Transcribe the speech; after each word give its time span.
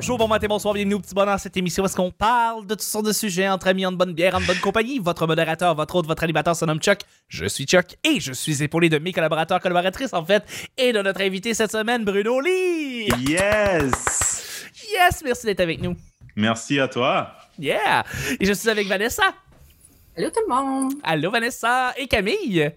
Bonjour, 0.00 0.16
bon 0.16 0.28
matin, 0.28 0.46
bonsoir, 0.48 0.74
bienvenue 0.74 0.94
au 0.94 1.00
petit 1.00 1.12
bonheur 1.12 1.40
cette 1.40 1.56
émission 1.56 1.82
où 1.82 1.86
est-ce 1.86 1.96
qu'on 1.96 2.12
parle 2.12 2.64
de 2.64 2.74
toutes 2.74 2.82
sortes 2.82 3.06
de 3.06 3.12
sujets 3.12 3.48
entre 3.48 3.66
amis, 3.66 3.84
en 3.84 3.90
bonne 3.90 4.12
bière, 4.12 4.36
en 4.36 4.40
bonne 4.40 4.60
compagnie. 4.60 5.00
Votre 5.00 5.26
modérateur, 5.26 5.74
votre 5.74 5.96
hôte, 5.96 6.06
votre 6.06 6.22
animateur 6.22 6.54
se 6.54 6.64
nomme 6.64 6.78
Chuck. 6.78 7.00
Je 7.26 7.46
suis 7.46 7.64
Chuck 7.64 7.96
et 8.04 8.20
je 8.20 8.32
suis 8.32 8.62
épaulé 8.62 8.90
de 8.90 8.98
mes 8.98 9.12
collaborateurs, 9.12 9.58
collaboratrices 9.58 10.14
en 10.14 10.24
fait, 10.24 10.44
et 10.76 10.92
de 10.92 11.02
notre 11.02 11.20
invité 11.20 11.52
cette 11.52 11.72
semaine, 11.72 12.04
Bruno 12.04 12.40
Lee. 12.40 13.08
Yes! 13.26 14.70
Yes, 14.88 15.20
merci 15.24 15.46
d'être 15.46 15.58
avec 15.58 15.82
nous. 15.82 15.96
Merci 16.36 16.78
à 16.78 16.86
toi. 16.86 17.32
Yeah! 17.58 18.04
Et 18.38 18.46
je 18.46 18.52
suis 18.52 18.70
avec 18.70 18.86
Vanessa. 18.86 19.24
Allô 20.16 20.28
tout 20.30 20.42
le 20.48 20.54
monde! 20.54 20.92
Allô 21.02 21.32
Vanessa 21.32 21.92
et 21.96 22.06
Camille. 22.06 22.70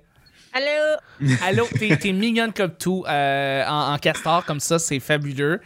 Allô! 0.54 1.28
Allô, 1.44 1.68
t'es, 1.80 1.96
t'es 1.98 2.12
mignonne 2.12 2.52
comme 2.52 2.74
tout 2.76 3.06
euh, 3.08 3.64
en, 3.66 3.94
en 3.94 3.98
castor 3.98 4.44
comme 4.46 4.60
ça, 4.60 4.80
c'est 4.80 5.00
fabuleux. 5.00 5.62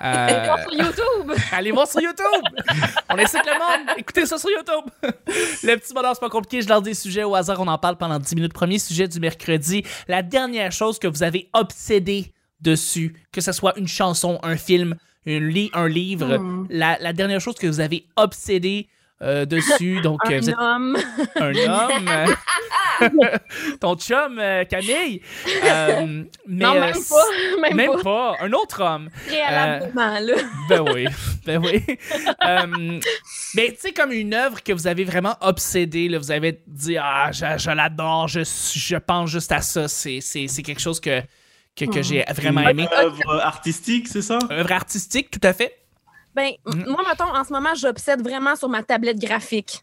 Euh, 0.00 0.56
sur 0.62 0.72
YouTube! 0.74 1.32
Allez 1.52 1.72
voir 1.72 1.88
sur 1.88 2.00
YouTube! 2.00 2.44
On 3.10 3.18
incite 3.18 3.42
le 3.44 3.52
monde! 3.58 3.94
Écoutez 3.96 4.26
ça 4.26 4.38
sur 4.38 4.50
YouTube! 4.50 4.92
Le 5.64 5.74
petit 5.76 5.92
bonheur, 5.92 6.12
c'est 6.14 6.20
pas 6.20 6.28
compliqué. 6.30 6.62
Je 6.62 6.68
lance 6.68 6.82
des 6.84 6.94
sujets 6.94 7.24
au 7.24 7.34
hasard. 7.34 7.60
On 7.60 7.66
en 7.66 7.78
parle 7.78 7.96
pendant 7.96 8.18
10 8.18 8.34
minutes. 8.36 8.52
Premier 8.52 8.78
sujet 8.78 9.08
du 9.08 9.18
mercredi. 9.18 9.82
La 10.06 10.22
dernière 10.22 10.70
chose 10.72 10.98
que 11.00 11.08
vous 11.08 11.22
avez 11.24 11.48
obsédé 11.52 12.32
dessus, 12.60 13.14
que 13.32 13.40
ce 13.40 13.50
soit 13.52 13.76
une 13.78 13.88
chanson, 13.88 14.38
un 14.42 14.56
film, 14.56 14.94
une 15.26 15.48
li- 15.48 15.70
un 15.74 15.88
livre, 15.88 16.36
Hmm. 16.38 16.66
la, 16.70 16.96
la 17.00 17.12
dernière 17.12 17.40
chose 17.40 17.56
que 17.56 17.66
vous 17.66 17.80
avez 17.80 18.06
obsédé 18.16 18.88
euh, 19.22 19.44
dessus. 19.44 20.00
Donc, 20.02 20.20
euh, 20.30 20.36
Un 20.36 20.40
vous 20.40 20.50
êtes 20.50 20.56
homme! 20.58 20.96
un 21.36 21.54
homme. 21.54 22.34
ton 23.80 23.96
chum, 23.96 24.38
euh, 24.38 24.64
Camille. 24.64 25.20
Euh, 25.64 26.24
mais, 26.46 26.64
non, 26.64 26.74
euh, 26.76 26.80
même 26.80 26.94
pas! 26.94 27.60
Même, 27.62 27.76
Même 27.76 27.92
pas! 27.96 28.02
pas. 28.02 28.36
Un 28.44 28.52
autre 28.52 28.82
homme. 28.82 29.08
Préalablement, 29.26 30.18
là. 30.20 30.34
Ben 30.68 30.80
oui, 30.80 31.06
ben 31.46 31.58
oui. 31.64 31.84
Euh, 32.44 33.00
mais 33.54 33.68
tu 33.72 33.76
sais, 33.80 33.92
comme 33.92 34.12
une 34.12 34.34
œuvre 34.34 34.62
que 34.62 34.72
vous 34.72 34.86
avez 34.86 35.04
vraiment 35.04 35.36
obsédée, 35.40 36.08
là, 36.08 36.18
vous 36.18 36.30
avez 36.30 36.60
dit 36.66 36.96
Ah, 36.98 37.30
je, 37.32 37.44
je 37.58 37.70
l'adore, 37.70 38.28
je, 38.28 38.40
je 38.44 38.96
pense 38.96 39.30
juste 39.30 39.52
à 39.52 39.60
ça. 39.60 39.88
C'est, 39.88 40.20
c'est, 40.20 40.48
c'est 40.48 40.62
quelque 40.62 40.80
chose 40.80 41.00
que, 41.00 41.20
que, 41.76 41.84
que 41.84 42.02
j'ai 42.02 42.24
vraiment 42.34 42.62
Une 42.62 42.70
aimé. 42.70 42.88
œuvre 42.96 43.40
artistique, 43.40 44.08
c'est 44.08 44.22
ça? 44.22 44.38
Œuvre 44.50 44.72
artistique, 44.72 45.30
tout 45.30 45.40
à 45.42 45.52
fait. 45.52 45.74
Ben, 46.38 46.52
m- 46.72 46.84
moi, 46.86 47.02
mettons, 47.08 47.34
en 47.34 47.42
ce 47.42 47.52
moment, 47.52 47.74
j'obsède 47.74 48.22
vraiment 48.22 48.54
sur 48.54 48.68
ma 48.68 48.84
tablette 48.84 49.18
graphique. 49.18 49.82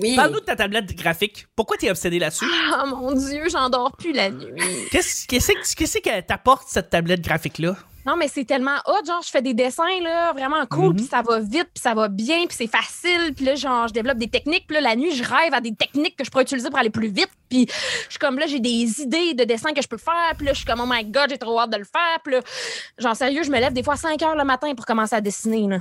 Oui. 0.00 0.16
Parle-nous 0.16 0.40
de 0.40 0.44
ta 0.44 0.56
tablette 0.56 0.94
graphique. 0.96 1.46
Pourquoi 1.54 1.76
tu 1.76 1.86
es 1.86 1.90
obsédé 1.90 2.18
là-dessus? 2.18 2.46
Oh 2.82 2.86
mon 2.86 3.12
Dieu, 3.12 3.44
j'en 3.50 3.70
dors 3.70 3.96
plus 3.96 4.12
la 4.12 4.30
nuit. 4.30 4.60
Qu'est-ce, 4.90 5.26
qu'est-ce, 5.26 5.52
que- 5.52 5.74
qu'est-ce 5.76 5.98
qu'elle 5.98 6.24
t'apporte, 6.26 6.64
cette 6.68 6.90
tablette 6.90 7.20
graphique-là? 7.22 7.76
Non, 8.06 8.16
mais 8.16 8.28
c'est 8.28 8.44
tellement 8.44 8.76
hot, 8.86 9.02
genre, 9.06 9.22
je 9.24 9.30
fais 9.30 9.40
des 9.40 9.54
dessins, 9.54 9.98
là, 10.02 10.34
vraiment 10.34 10.66
cool, 10.66 10.90
Mhm. 10.90 10.96
puis 10.96 11.04
ça 11.06 11.22
va 11.22 11.38
vite, 11.40 11.68
puis 11.72 11.80
ça 11.82 11.94
va 11.94 12.08
bien, 12.08 12.44
puis 12.46 12.54
c'est 12.54 12.66
facile, 12.66 13.32
puis 13.34 13.46
là, 13.46 13.54
genre, 13.54 13.88
je 13.88 13.94
développe 13.94 14.18
des 14.18 14.28
techniques, 14.28 14.66
puis 14.66 14.74
là, 14.74 14.82
la 14.82 14.94
nuit, 14.94 15.14
je 15.16 15.22
rêve 15.24 15.54
à 15.54 15.62
des 15.62 15.74
techniques 15.74 16.14
que 16.14 16.22
je 16.22 16.30
pourrais 16.30 16.42
utiliser 16.42 16.68
pour 16.68 16.78
aller 16.78 16.90
plus 16.90 17.08
vite, 17.08 17.30
puis 17.48 17.66
je 17.66 18.10
suis 18.10 18.18
comme, 18.18 18.38
là, 18.38 18.46
j'ai 18.46 18.60
des 18.60 19.00
idées 19.00 19.32
de 19.32 19.44
dessins 19.44 19.72
que 19.72 19.80
je 19.80 19.88
peux 19.88 19.96
faire, 19.96 20.34
puis 20.36 20.44
là, 20.44 20.52
je 20.52 20.58
suis 20.58 20.66
comme, 20.66 20.80
oh 20.82 20.86
my 20.86 21.02
God, 21.06 21.30
j'ai 21.30 21.38
trop 21.38 21.58
hâte 21.58 21.70
de 21.70 21.78
le 21.78 21.84
faire, 21.84 22.18
puis 22.22 22.34
là, 22.34 22.40
genre, 22.98 23.16
sérieux, 23.16 23.42
je 23.42 23.50
me 23.50 23.58
lève 23.58 23.72
des 23.72 23.82
fois 23.82 23.94
à 23.94 23.96
5 23.96 24.20
heures 24.22 24.36
le 24.36 24.44
matin 24.44 24.74
pour 24.74 24.84
commencer 24.84 25.14
à 25.16 25.22
dessiner, 25.22 25.66
là. 25.66 25.78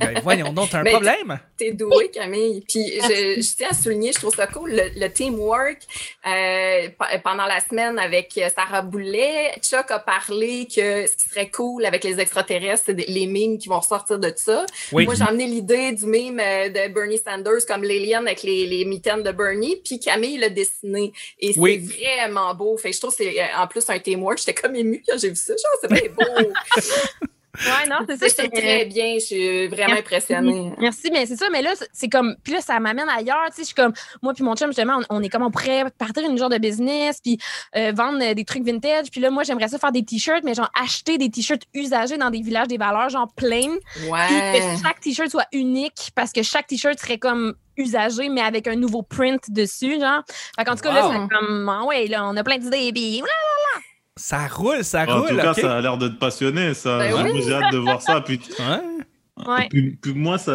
Ben 0.00 0.20
voyons 0.22 0.52
donc, 0.52 0.70
t'as 0.70 0.80
un 0.80 0.82
Mais- 0.82 0.90
problème? 0.90 1.38
T'es 1.56 1.72
douée, 1.72 2.10
Camille. 2.10 2.62
Puis 2.68 2.84
je, 3.00 3.40
je 3.40 3.56
tiens 3.56 3.68
à 3.70 3.74
souligner, 3.74 4.12
je 4.12 4.18
trouve 4.18 4.34
ça 4.34 4.46
cool, 4.46 4.70
le, 4.72 4.82
le 5.00 5.08
teamwork. 5.08 5.78
Euh, 6.26 6.88
pe- 6.88 7.20
pendant 7.24 7.46
la 7.46 7.60
semaine 7.60 7.98
avec 7.98 8.38
Sarah 8.54 8.82
Boulet, 8.82 9.52
Chuck 9.62 9.90
a 9.90 9.98
parlé 9.98 10.66
que 10.66 11.06
ce 11.06 11.16
qui 11.16 11.28
serait 11.30 11.48
cool 11.50 11.84
avec 11.86 12.04
les 12.04 12.20
extraterrestres, 12.20 12.84
c'est 12.86 13.08
les 13.08 13.26
mimes 13.26 13.58
qui 13.58 13.68
vont 13.68 13.80
sortir 13.82 14.18
de 14.18 14.32
ça. 14.36 14.64
Oui. 14.92 15.04
Moi, 15.06 15.14
j'ai 15.14 15.24
emmené 15.24 15.46
l'idée 15.46 15.92
du 15.92 16.04
mime 16.06 16.38
euh, 16.40 16.68
de 16.68 16.92
Bernie 16.92 17.18
Sanders 17.18 17.64
comme 17.66 17.82
l'alien 17.82 18.26
avec 18.26 18.42
les, 18.42 18.66
les 18.66 18.84
mitaines 18.84 19.22
de 19.22 19.32
Bernie, 19.32 19.76
puis 19.84 19.98
Camille 19.98 20.38
l'a 20.38 20.48
dessiné. 20.50 21.12
Et 21.40 21.54
c'est 21.54 21.60
Oui. 21.60 21.78
vraiment 21.78 22.54
beau. 22.54 22.76
Fait 22.76 22.90
que 22.90 22.94
je 22.96 23.00
trouve 23.00 23.16
que 23.16 23.24
c'est 23.24 23.40
euh, 23.40 23.46
en 23.56 23.66
plus 23.66 23.88
un 23.88 23.98
teamwork. 23.98 24.38
J'étais 24.38 24.54
comme 24.54 24.76
émue 24.76 25.02
quand 25.08 25.16
j'ai 25.18 25.30
vu 25.30 25.36
ça. 25.36 25.54
Genre, 25.54 25.78
c'est 25.80 25.90
bien 25.92 26.10
beau. 26.14 26.52
Ouais, 27.64 27.88
non, 27.88 27.96
c'est 28.08 28.28
ça, 28.28 28.48
très 28.48 28.84
bien. 28.84 29.14
Je 29.14 29.24
suis 29.24 29.66
vraiment 29.68 29.88
Merci. 29.88 30.00
impressionnée. 30.00 30.72
Merci, 30.78 31.10
mais 31.12 31.26
c'est 31.26 31.36
ça, 31.36 31.46
mais 31.50 31.62
là, 31.62 31.70
c'est- 31.92 32.08
comme, 32.08 32.36
puis 32.42 32.52
là, 32.52 32.60
ça 32.60 32.78
m'amène 32.80 33.08
ailleurs, 33.08 33.46
tu 33.48 33.56
sais, 33.56 33.62
je 33.62 33.66
suis 33.66 33.74
comme, 33.74 33.92
moi 34.22 34.32
puis 34.34 34.44
mon 34.44 34.54
chum, 34.54 34.68
justement, 34.68 35.00
on, 35.10 35.16
on 35.18 35.22
est 35.22 35.28
comme, 35.28 35.42
on 35.42 35.50
pourrait 35.50 35.84
partir 35.98 36.28
une 36.28 36.38
genre 36.38 36.48
de 36.48 36.58
business, 36.58 37.20
puis 37.22 37.38
euh, 37.76 37.92
vendre 37.94 38.22
euh, 38.22 38.34
des 38.34 38.44
trucs 38.44 38.62
vintage, 38.64 39.10
puis 39.10 39.20
là, 39.20 39.30
moi, 39.30 39.42
j'aimerais 39.42 39.68
ça 39.68 39.78
faire 39.78 39.92
des 39.92 40.04
t-shirts, 40.04 40.44
mais 40.44 40.54
genre, 40.54 40.70
acheter 40.80 41.18
des 41.18 41.30
t-shirts 41.30 41.62
usagés 41.74 42.16
dans 42.16 42.30
des 42.30 42.40
villages 42.42 42.68
des 42.68 42.78
valeurs, 42.78 43.08
genre, 43.08 43.28
plein, 43.36 43.76
puis 43.94 44.08
Ouais. 44.10 44.60
que 44.60 44.82
chaque 44.82 45.00
t-shirt 45.00 45.28
soit 45.30 45.46
unique, 45.52 46.10
parce 46.14 46.32
que 46.32 46.42
chaque 46.42 46.66
t-shirt 46.66 46.98
serait 46.98 47.18
comme 47.18 47.54
usagé, 47.76 48.28
mais 48.28 48.40
avec 48.40 48.66
un 48.66 48.74
nouveau 48.74 49.02
print 49.02 49.50
dessus, 49.50 50.00
genre. 50.00 50.22
Fait 50.56 50.64
qu'en 50.64 50.74
tout 50.74 50.82
cas, 50.82 50.88
Wow. 50.90 51.12
là, 51.12 51.20
c'est 51.28 51.36
comme, 51.36 51.68
ah 51.68 51.84
ouais, 51.84 52.06
là, 52.08 52.24
on 52.26 52.36
a 52.36 52.42
plein 52.42 52.58
d'idées, 52.58 52.90
puis 52.92 53.22
Ça 54.18 54.46
roule, 54.48 54.84
ça 54.84 55.04
en 55.08 55.20
roule. 55.20 55.28
tout 55.30 55.36
cas, 55.36 55.54
ça 55.54 55.78
a 55.78 55.80
l'air 55.80 55.96
de 55.96 56.08
te 56.08 56.14
passionner, 56.18 56.74
ça. 56.74 56.98
Ben 56.98 57.16
J'ai- 57.16 57.32
oui. 57.32 57.42
J'ai 57.46 57.54
hâte 57.54 57.72
de 57.72 57.78
voir 57.78 58.02
ça. 58.02 58.20
Puis, 58.20 58.40
Ouais. 58.58 59.46
Ouais. 59.46 59.68
puis- 59.70 59.96
puis 60.02 60.12
moi, 60.14 60.36
ça, 60.36 60.52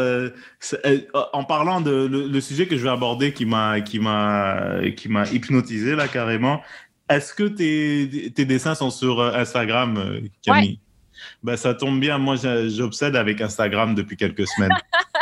ça- 0.60 0.78
euh, 0.86 1.00
en 1.32 1.44
parlant 1.46 1.80
de 1.82 2.06
le, 2.06 2.28
le 2.28 2.42
sujet 2.42 2.68
que 2.68 2.76
je 2.78 2.84
vais 2.84 2.90
aborder 2.90 3.32
qui 3.34 3.46
m'a 3.46 3.80
qui 3.80 4.00
m'a 4.00 4.82
qui 4.98 5.08
m'a 5.10 5.24
hypnotisé 5.30 5.96
là 5.96 6.08
carrément. 6.10 6.62
Est-ce 7.10 7.34
que 7.34 7.44
tes, 7.44 8.32
tes 8.32 8.46
dessins 8.46 8.76
sont 8.76 8.90
sur 8.90 9.20
euh, 9.22 9.34
Instagram, 9.36 9.98
euh, 9.98 10.20
Camille? 10.46 10.80
Ben, 11.44 11.56
ça 11.56 11.74
tombe 11.74 12.00
bien. 12.00 12.18
Moi, 12.18 12.36
j'obsède 12.68 13.16
avec 13.16 13.40
Instagram 13.40 13.96
depuis 13.96 14.18
quelques 14.18 14.48
semaines. 14.48 14.72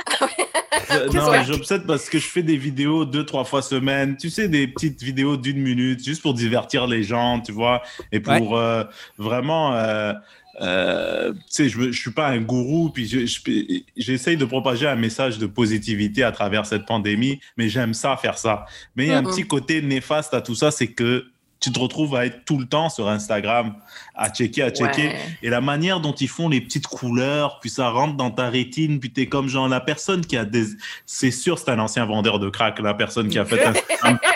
Non, 1.07 1.31
j'obsède 1.43 1.85
parce 1.85 2.09
que 2.09 2.19
je 2.19 2.27
fais 2.27 2.43
des 2.43 2.57
vidéos 2.57 3.05
deux, 3.05 3.25
trois 3.25 3.43
fois 3.43 3.61
semaine. 3.61 4.17
Tu 4.17 4.29
sais, 4.29 4.47
des 4.47 4.67
petites 4.67 5.01
vidéos 5.01 5.37
d'une 5.37 5.61
minute, 5.61 6.03
juste 6.03 6.21
pour 6.21 6.33
divertir 6.33 6.87
les 6.87 7.03
gens, 7.03 7.39
tu 7.41 7.51
vois, 7.51 7.81
et 8.11 8.19
pour 8.39 8.57
euh, 8.57 8.83
vraiment. 9.17 9.73
euh, 9.75 10.13
euh, 10.61 11.31
tu 11.33 11.39
sais, 11.47 11.69
je, 11.69 11.91
je 11.91 11.99
suis 11.99 12.11
pas 12.11 12.27
un 12.27 12.39
gourou, 12.41 12.89
puis 12.89 13.07
je- 13.07 13.25
je- 13.25 13.79
j'essaye 13.95 14.35
de 14.37 14.45
propager 14.45 14.85
un 14.85 14.95
message 14.97 15.37
de 15.39 15.45
positivité 15.45 16.23
à 16.23 16.31
travers 16.31 16.65
cette 16.65 16.85
pandémie, 16.85 17.39
mais 17.57 17.69
j'aime 17.69 17.93
ça, 17.93 18.17
faire 18.17 18.37
ça. 18.37 18.65
Mais 18.95 19.05
il 19.05 19.09
y 19.09 19.11
a 19.13 19.17
un 19.17 19.23
petit 19.31 19.43
côté 19.47 19.81
néfaste 19.81 20.33
à 20.33 20.41
tout 20.41 20.53
ça, 20.53 20.69
c'est 20.69 20.87
que 20.87 21.25
tu 21.61 21.71
te 21.71 21.79
retrouves 21.79 22.15
à 22.15 22.25
être 22.25 22.43
tout 22.43 22.57
le 22.57 22.65
temps 22.65 22.89
sur 22.89 23.07
Instagram, 23.07 23.75
à 24.15 24.29
checker, 24.29 24.63
à 24.63 24.71
checker. 24.71 25.09
Ouais. 25.09 25.19
Et 25.43 25.49
la 25.49 25.61
manière 25.61 25.99
dont 25.99 26.11
ils 26.11 26.27
font 26.27 26.49
les 26.49 26.59
petites 26.59 26.87
couleurs, 26.87 27.59
puis 27.59 27.69
ça 27.69 27.89
rentre 27.89 28.15
dans 28.15 28.31
ta 28.31 28.49
rétine, 28.49 28.99
puis 28.99 29.11
t'es 29.11 29.27
comme 29.27 29.47
genre 29.47 29.69
la 29.69 29.79
personne 29.79 30.25
qui 30.25 30.35
a 30.37 30.43
des... 30.43 30.65
C'est 31.05 31.29
sûr, 31.29 31.59
c'est 31.59 31.69
un 31.69 31.77
ancien 31.77 32.05
vendeur 32.05 32.39
de 32.39 32.49
crack, 32.49 32.79
la 32.79 32.95
personne 32.95 33.29
qui 33.29 33.37
a 33.37 33.45
fait 33.45 33.63
Instagram. 33.63 34.19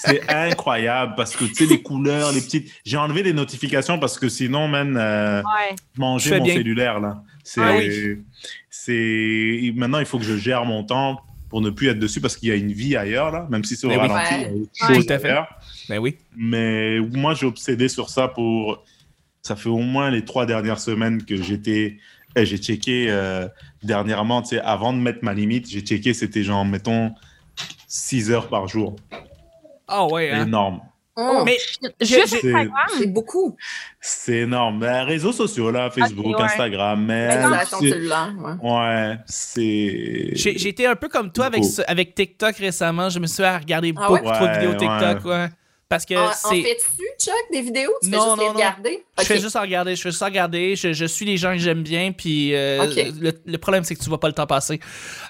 C'est 0.00 0.28
incroyable 0.28 1.14
parce 1.16 1.34
que 1.34 1.44
tu 1.44 1.54
sais, 1.54 1.66
les 1.66 1.82
couleurs, 1.82 2.32
les 2.32 2.40
petites... 2.40 2.70
J'ai 2.84 2.96
enlevé 2.96 3.22
les 3.22 3.32
notifications 3.32 3.98
parce 3.98 4.18
que 4.18 4.28
sinon, 4.28 4.68
man, 4.68 4.96
euh, 4.96 5.42
ouais. 5.42 5.74
fais 5.74 5.98
mon 5.98 6.16
bien. 6.16 6.54
cellulaire, 6.54 7.00
là. 7.00 7.22
C'est... 7.42 7.60
Ah 7.60 7.74
oui. 7.76 8.18
c'est... 8.70 9.72
Maintenant, 9.74 9.98
il 9.98 10.06
faut 10.06 10.18
que 10.18 10.24
je 10.24 10.36
gère 10.36 10.64
mon 10.64 10.84
temps 10.84 11.20
pour 11.48 11.60
ne 11.60 11.70
plus 11.70 11.88
être 11.88 11.98
dessus 11.98 12.20
parce 12.20 12.36
qu'il 12.36 12.48
y 12.48 12.52
a 12.52 12.56
une 12.56 12.72
vie 12.72 12.96
ailleurs, 12.96 13.30
là. 13.30 13.46
Même 13.50 13.64
si 13.64 13.76
c'est 13.76 13.86
au 13.86 13.90
Mais 13.90 13.96
oui. 13.98 14.06
ralenti, 14.08 14.34
il 14.34 14.40
y 14.40 14.44
a 14.44 14.48
Ouais. 14.48 14.54
autre 14.60 14.70
Ouais. 14.88 14.94
chose 14.96 15.06
Tout 15.06 15.12
à 15.12 15.18
fait. 15.18 15.28
faire. 15.28 16.00
Oui. 16.00 16.16
Mais 16.36 17.00
moi, 17.00 17.34
j'ai 17.34 17.46
obsédé 17.46 17.88
sur 17.88 18.10
ça 18.10 18.28
pour. 18.28 18.84
Ça 19.42 19.56
fait 19.56 19.68
au 19.70 19.78
moins 19.78 20.10
les 20.10 20.24
trois 20.24 20.44
dernières 20.46 20.80
semaines 20.80 21.24
que 21.24 21.36
j'étais. 21.36 21.96
eh, 22.36 22.44
J'ai 22.44 22.58
checké 22.58 23.06
euh, 23.08 23.48
dernièrement, 23.82 24.42
tu 24.42 24.48
sais, 24.50 24.60
avant 24.60 24.92
de 24.92 24.98
mettre 24.98 25.20
ma 25.22 25.32
limite, 25.32 25.68
j'ai 25.70 25.80
checké, 25.80 26.12
c'était 26.12 26.42
genre, 26.42 26.64
mettons, 26.66 27.12
6 27.86 28.30
heures 28.30 28.48
par 28.48 28.68
jour. 28.68 28.96
Ah 29.86 30.06
ouais, 30.06 30.30
hein. 30.30 30.46
Énorme. 30.46 30.80
Oh, 31.20 31.42
Mais 31.44 31.56
Juste 32.00 32.36
j'ai- 32.42 32.54
Instagram. 32.54 32.70
c'est 32.96 33.06
beaucoup. 33.12 33.56
C'est 34.00 34.36
énorme. 34.38 34.84
Réseaux 34.84 35.32
sociaux, 35.32 35.70
là, 35.72 35.90
Facebook, 35.90 36.38
ouais. 36.38 36.44
Instagram, 36.44 37.04
mais. 37.04 37.28
Ouais. 37.82 38.52
Ouais, 38.62 39.16
c'est. 39.26 40.30
J'ai 40.34 40.68
été 40.68 40.86
un 40.86 40.94
peu 40.94 41.08
comme 41.08 41.32
toi 41.32 41.46
avec, 41.46 41.64
ce- 41.64 41.82
avec 41.88 42.14
TikTok 42.14 42.56
récemment. 42.58 43.08
Je 43.10 43.18
me 43.18 43.26
suis 43.26 43.42
à 43.42 43.58
regarder 43.58 43.92
Ah 43.96 44.00
beaucoup 44.06 44.24
ouais? 44.26 44.32
trop 44.32 44.46
de 44.46 44.52
vidéos 44.52 44.70
Ouais, 44.70 44.76
TikTok. 44.76 45.24
Ouais. 45.24 45.48
Parce 45.88 46.04
que 46.04 46.14
En, 46.14 46.26
en 46.28 46.32
c'est. 46.32 46.60
fais-tu, 46.62 47.02
Chuck, 47.18 47.34
des 47.50 47.62
vidéos? 47.62 47.90
Tu 48.02 48.10
Non, 48.10 48.18
fais 48.18 48.24
juste 48.24 48.28
non, 48.28 48.36
les 48.36 48.46
non. 48.48 48.52
regarder? 48.54 49.04
Je 49.18 49.24
fais 49.24 49.40
juste 49.40 49.56
en 49.56 49.62
regarder, 49.62 49.96
je 49.96 50.02
fais 50.02 50.10
juste 50.10 50.22
en 50.22 50.26
regarder, 50.26 50.76
je, 50.76 50.92
je 50.92 51.04
suis 51.06 51.24
les 51.24 51.38
gens 51.38 51.52
que 51.52 51.58
j'aime 51.58 51.82
bien, 51.82 52.12
puis 52.12 52.54
euh, 52.54 52.84
le, 53.20 53.32
le 53.46 53.58
problème 53.58 53.84
c'est 53.84 53.94
que 53.94 54.02
tu 54.02 54.08
vois 54.10 54.20
pas 54.20 54.28
le 54.28 54.34
temps 54.34 54.46
passer. 54.46 54.80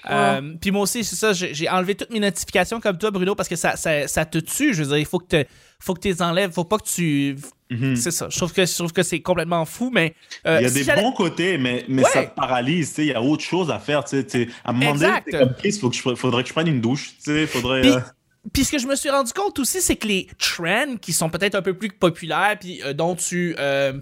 Euh, 0.09 0.55
puis 0.59 0.71
moi 0.71 0.81
aussi, 0.81 1.03
c'est 1.05 1.15
ça, 1.15 1.31
j'ai 1.33 1.69
enlevé 1.69 1.95
toutes 1.95 2.09
mes 2.11 2.19
notifications 2.19 2.81
comme 2.81 2.97
toi, 2.97 3.09
Bruno, 3.09 3.35
parce 3.35 3.47
que 3.47 3.55
ça, 3.55 3.77
ça, 3.77 4.07
ça 4.07 4.25
te 4.25 4.37
tue. 4.39 4.73
Je 4.73 4.83
veux 4.83 4.89
dire, 4.89 4.97
il 4.97 5.05
faut 5.05 5.19
que 5.19 5.43
tu 5.43 5.49
faut 5.81 5.93
que 5.93 6.01
tu 6.01 6.09
les 6.09 6.21
enlèves, 6.21 6.51
faut 6.51 6.65
pas 6.65 6.77
que 6.77 6.89
tu. 6.89 7.37
Mhm. 7.69 7.95
C'est 7.95 8.11
ça. 8.11 8.27
Je 8.29 8.35
trouve 8.35 8.51
que 8.51 8.65
je 8.65 8.73
trouve 8.73 8.91
que 8.91 9.01
c'est 9.03 9.21
complètement 9.21 9.63
fou, 9.63 9.91
mais. 9.93 10.13
euh, 10.45 10.57
Il 10.59 10.63
y 10.63 10.65
a 10.65 10.69
si 10.69 10.83
des 10.85 10.93
bons 11.01 11.13
côtés, 11.13 11.57
mais, 11.57 11.85
mais 11.87 12.03
Ouais. 12.03 12.09
ça 12.09 12.23
te 12.23 12.35
paralyse. 12.35 12.89
tu 12.89 12.95
sais, 12.95 13.01
Il 13.03 13.07
y 13.09 13.13
a 13.13 13.21
autre 13.21 13.43
chose 13.43 13.71
à 13.71 13.79
faire. 13.79 14.03
tu 14.03 14.17
sais, 14.17 14.25
tu 14.25 14.43
sais. 14.45 14.49
À 14.65 14.71
un 14.71 14.73
moment 14.73 14.93
donné, 14.93 15.11
comme, 15.31 15.53
Chris, 15.57 15.71
faut 15.79 15.89
que 15.89 15.95
je, 15.95 16.01
faudrait 16.15 16.43
que 16.43 16.49
je 16.49 16.53
prenne 16.53 16.67
une 16.67 16.81
douche. 16.81 17.11
tu 17.23 17.31
sais, 17.31 17.47
Faudrait, 17.47 17.79
Puis- 17.81 17.91
euh, 17.91 17.99
Puis 18.53 18.63
ce 18.65 18.71
que 18.71 18.77
je 18.79 18.87
me 18.87 18.95
suis 18.95 19.09
rendu 19.09 19.31
compte 19.33 19.57
aussi, 19.59 19.81
c'est 19.81 19.95
que 19.95 20.07
les 20.07 20.27
trends 20.37 20.97
qui 21.01 21.13
sont 21.13 21.29
peut-être 21.29 21.55
un 21.55 21.61
peu 21.61 21.73
plus 21.73 21.89
populaires, 21.89 22.55
puis 22.59 22.81
euh, 22.83 22.93
dont 22.93 23.15
tu. 23.15 23.55
euh, 23.59 23.93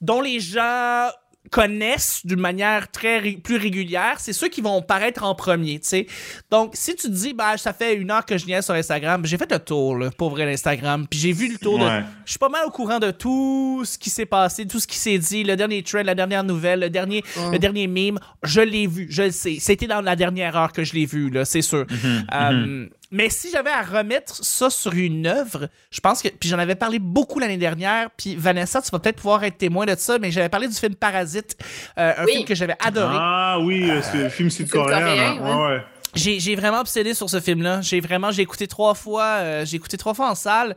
dont 0.00 0.20
les 0.20 0.40
gens 0.40 1.08
connaissent 1.48 2.26
d'une 2.26 2.40
manière 2.40 2.90
très 2.90 3.18
ré- 3.20 3.38
plus 3.40 3.56
régulière, 3.56 4.16
c'est 4.18 4.32
ceux 4.32 4.48
qui 4.48 4.60
vont 4.60 4.82
paraître 4.82 5.22
en 5.22 5.36
premier, 5.36 5.78
tu 5.78 5.86
sais. 5.86 6.06
Donc, 6.50 6.72
si 6.74 6.96
tu 6.96 7.06
te 7.06 7.12
dis, 7.12 7.34
bah, 7.34 7.56
ça 7.56 7.72
fait 7.72 7.94
une 7.94 8.10
heure 8.10 8.26
que 8.26 8.36
je 8.36 8.46
niaise 8.46 8.64
sur 8.64 8.74
Instagram, 8.74 9.24
j'ai 9.24 9.38
fait 9.38 9.52
le 9.52 9.60
tour, 9.60 9.96
là, 9.96 10.10
pour 10.10 10.30
vrai, 10.30 10.44
l'Instagram, 10.44 11.06
puis 11.08 11.20
j'ai 11.20 11.30
vu 11.32 11.52
le 11.52 11.56
tour 11.58 11.78
de... 11.78 11.84
Je 12.24 12.30
suis 12.32 12.38
pas 12.40 12.48
mal 12.48 12.62
au 12.66 12.70
courant 12.70 12.98
de 12.98 13.12
tout 13.12 13.84
ce 13.84 13.96
qui 13.96 14.10
s'est 14.10 14.26
passé, 14.26 14.66
tout 14.66 14.80
ce 14.80 14.88
qui 14.88 14.98
s'est 14.98 15.18
dit, 15.18 15.44
le 15.44 15.54
dernier 15.54 15.84
trend, 15.84 16.02
la 16.02 16.16
dernière 16.16 16.42
nouvelle, 16.42 16.80
le 16.80 16.90
dernier, 16.90 17.22
le 17.52 17.58
dernier 17.60 17.86
meme, 17.86 18.18
je 18.42 18.60
l'ai 18.62 18.88
vu, 18.88 19.06
je 19.08 19.22
le 19.22 19.30
sais. 19.30 19.58
C'était 19.60 19.86
dans 19.86 20.00
la 20.00 20.16
dernière 20.16 20.56
heure 20.56 20.72
que 20.72 20.82
je 20.82 20.94
l'ai 20.94 21.06
vu, 21.06 21.30
là, 21.30 21.44
c'est 21.44 21.62
sûr. 21.62 21.86
Euh, 22.34 22.88
Mais 23.12 23.30
si 23.30 23.50
j'avais 23.50 23.70
à 23.70 23.82
remettre 23.82 24.44
ça 24.44 24.68
sur 24.68 24.92
une 24.92 25.26
œuvre, 25.26 25.68
je 25.90 26.00
pense 26.00 26.22
que. 26.22 26.28
Puis 26.28 26.48
j'en 26.48 26.58
avais 26.58 26.74
parlé 26.74 26.98
beaucoup 26.98 27.38
l'année 27.38 27.56
dernière. 27.56 28.10
Puis 28.16 28.34
Vanessa, 28.36 28.82
tu 28.82 28.90
vas 28.90 28.98
peut-être 28.98 29.16
pouvoir 29.16 29.44
être 29.44 29.58
témoin 29.58 29.86
de 29.86 29.94
ça, 29.96 30.18
mais 30.18 30.30
j'avais 30.30 30.48
parlé 30.48 30.66
du 30.68 30.74
film 30.74 30.94
Parasite, 30.96 31.56
euh, 31.98 32.12
un 32.16 32.24
Oui. 32.24 32.32
film 32.32 32.44
que 32.44 32.54
j'avais 32.54 32.76
adoré. 32.84 33.16
Ah 33.18 33.58
oui, 33.60 33.88
euh, 33.90 34.00
c'est 34.02 34.18
le 34.18 34.28
film 34.28 34.50
sud-coréen. 34.50 35.38
ouais. 35.40 35.54
Ouais. 35.74 35.82
J'ai, 36.14 36.56
vraiment 36.56 36.80
obsédé 36.80 37.12
sur 37.14 37.28
ce 37.28 37.40
film-là. 37.40 37.80
J'ai 37.82 38.00
vraiment, 38.00 38.30
j'ai 38.30 38.42
écouté 38.42 38.66
trois 38.66 38.94
fois, 38.94 39.24
euh, 39.40 39.64
j'ai 39.66 39.76
écouté 39.76 39.96
trois 39.98 40.14
fois 40.14 40.30
en 40.30 40.34
salle. 40.34 40.76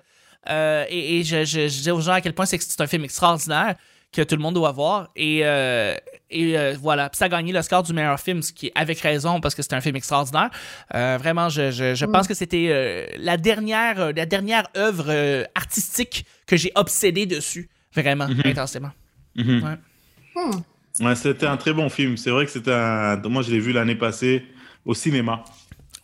euh, 0.50 0.86
et 0.90 1.20
et 1.20 1.24
je, 1.24 1.46
je, 1.46 1.68
je 1.68 1.82
dis 1.82 1.92
aux 1.92 2.02
gens 2.02 2.14
à 2.14 2.22
quel 2.22 2.34
point 2.34 2.46
c'est 2.46 2.58
que 2.58 2.64
c'est 2.64 2.82
un 2.82 2.88
film 2.88 3.04
extraordinaire 3.06 3.76
que 4.12 4.22
tout 4.22 4.36
le 4.36 4.42
monde 4.42 4.56
doit 4.56 4.72
voir. 4.72 5.10
Et, 5.16 5.42
euh, 5.44 5.96
et 6.30 6.58
euh, 6.58 6.76
voilà. 6.80 7.10
Puis 7.10 7.18
ça 7.18 7.26
a 7.26 7.30
gagné 7.30 7.52
le 7.52 7.62
score 7.62 7.84
du 7.84 7.94
meilleur 7.94 8.20
film, 8.20 8.42
ce 8.42 8.54
qui 8.54 8.68
est 8.68 8.72
avec 8.76 9.00
raison 9.00 9.42
parce 9.42 9.56
que 9.56 9.62
c'est 9.62 9.74
un 9.74 9.82
film 9.82 9.96
extraordinaire. 9.96 10.50
Euh, 10.94 11.18
vraiment, 11.20 11.50
je, 11.50 11.72
je, 11.72 11.96
je 11.96 12.06
pense 12.06 12.28
que 12.28 12.34
c'était 12.34 12.68
euh, 12.70 13.06
la 13.18 13.38
dernière, 13.38 14.00
euh, 14.00 14.12
la 14.16 14.26
dernière 14.26 14.68
œuvre 14.78 15.08
euh, 15.10 15.44
artistique 15.56 16.26
que 16.46 16.56
j'ai 16.58 16.72
obsédé 16.76 17.26
dessus, 17.26 17.70
vraiment 17.96 18.28
intensément. 18.46 18.92
Mhm. 19.36 19.64
Ouais. 19.64 20.52
Ouais, 21.02 21.16
c'était 21.16 21.48
un 21.48 21.58
très 21.58 21.74
bon 21.74 21.90
film. 21.90 22.18
C'est 22.18 22.30
vrai 22.30 22.46
que 22.46 22.52
c'était 22.52 22.74
un. 22.74 23.18
Moi, 23.28 23.42
je 23.42 23.52
l'ai 23.52 23.60
vu 23.60 23.72
l'année 23.72 23.96
passée 23.96 24.44
au 24.86 24.94
cinéma. 24.94 25.44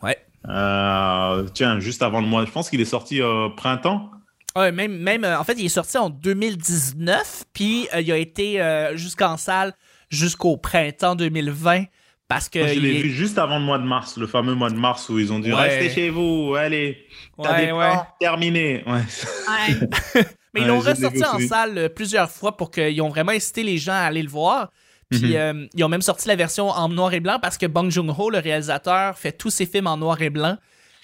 Ouais. 0.02 0.16
Euh, 0.48 1.46
tiens, 1.54 1.80
juste 1.80 2.02
avant 2.02 2.20
le 2.20 2.26
mois. 2.26 2.44
Je 2.44 2.50
pense 2.50 2.70
qu'il 2.70 2.80
est 2.80 2.86
sorti 2.86 3.20
au 3.22 3.50
printemps. 3.50 4.10
Ouais, 4.56 4.72
même, 4.72 4.96
même 4.96 5.24
en 5.24 5.44
fait, 5.44 5.54
il 5.58 5.66
est 5.66 5.68
sorti 5.68 5.98
en 5.98 6.08
2019, 6.08 7.44
puis 7.52 7.88
euh, 7.94 8.00
il 8.00 8.10
a 8.10 8.16
été 8.16 8.62
euh, 8.62 8.96
jusqu'en 8.96 9.36
salle 9.36 9.74
jusqu'au 10.10 10.56
printemps 10.56 11.14
2020 11.16 11.84
parce 12.28 12.48
que 12.48 12.58
Moi, 12.58 12.68
je 12.68 12.80
l'ai 12.80 12.96
est- 12.98 13.02
vu 13.02 13.10
juste 13.10 13.38
avant 13.38 13.58
le 13.58 13.64
mois 13.64 13.78
de 13.78 13.84
mars, 13.84 14.16
le 14.16 14.26
fameux 14.26 14.54
mois 14.54 14.70
de 14.70 14.74
mars 14.76 15.08
où 15.08 15.18
ils 15.18 15.32
ont 15.32 15.38
dit 15.38 15.52
Ouais. 15.52 15.60
restez 15.68 15.90
chez 15.90 16.10
vous, 16.10 16.54
allez, 16.58 17.06
t'as 17.40 17.52
Ouais, 17.54 17.66
des 17.66 17.72
ouais. 17.72 17.88
plans, 17.90 18.06
terminé. 18.20 18.82
Ouais. 18.86 19.02
Mais 20.54 20.62
ils 20.62 20.66
l'ont 20.66 20.80
ressorti 20.80 21.22
en 21.24 21.38
salle 21.38 21.76
euh, 21.78 21.88
plusieurs 21.88 22.30
fois 22.30 22.56
pour 22.56 22.70
qu'ils 22.70 23.00
ont 23.02 23.08
vraiment 23.10 23.32
incité 23.32 23.62
les 23.62 23.78
gens 23.78 23.92
à 23.92 24.06
aller 24.06 24.22
le 24.22 24.28
voir. 24.28 24.70
Puis 25.10 25.20
Mhm. 25.20 25.32
euh, 25.36 25.66
ils 25.74 25.84
ont 25.84 25.88
même 25.88 26.02
sorti 26.02 26.26
la 26.26 26.34
version 26.34 26.68
en 26.70 26.88
noir 26.88 27.12
et 27.14 27.20
blanc 27.20 27.38
parce 27.40 27.58
que 27.58 27.66
Bong 27.66 27.90
Joon-ho, 27.90 28.30
le 28.30 28.38
réalisateur, 28.38 29.16
fait 29.18 29.32
tous 29.32 29.50
ses 29.50 29.66
films 29.66 29.86
en 29.86 29.96
noir 29.96 30.20
et 30.22 30.30
blanc 30.30 30.56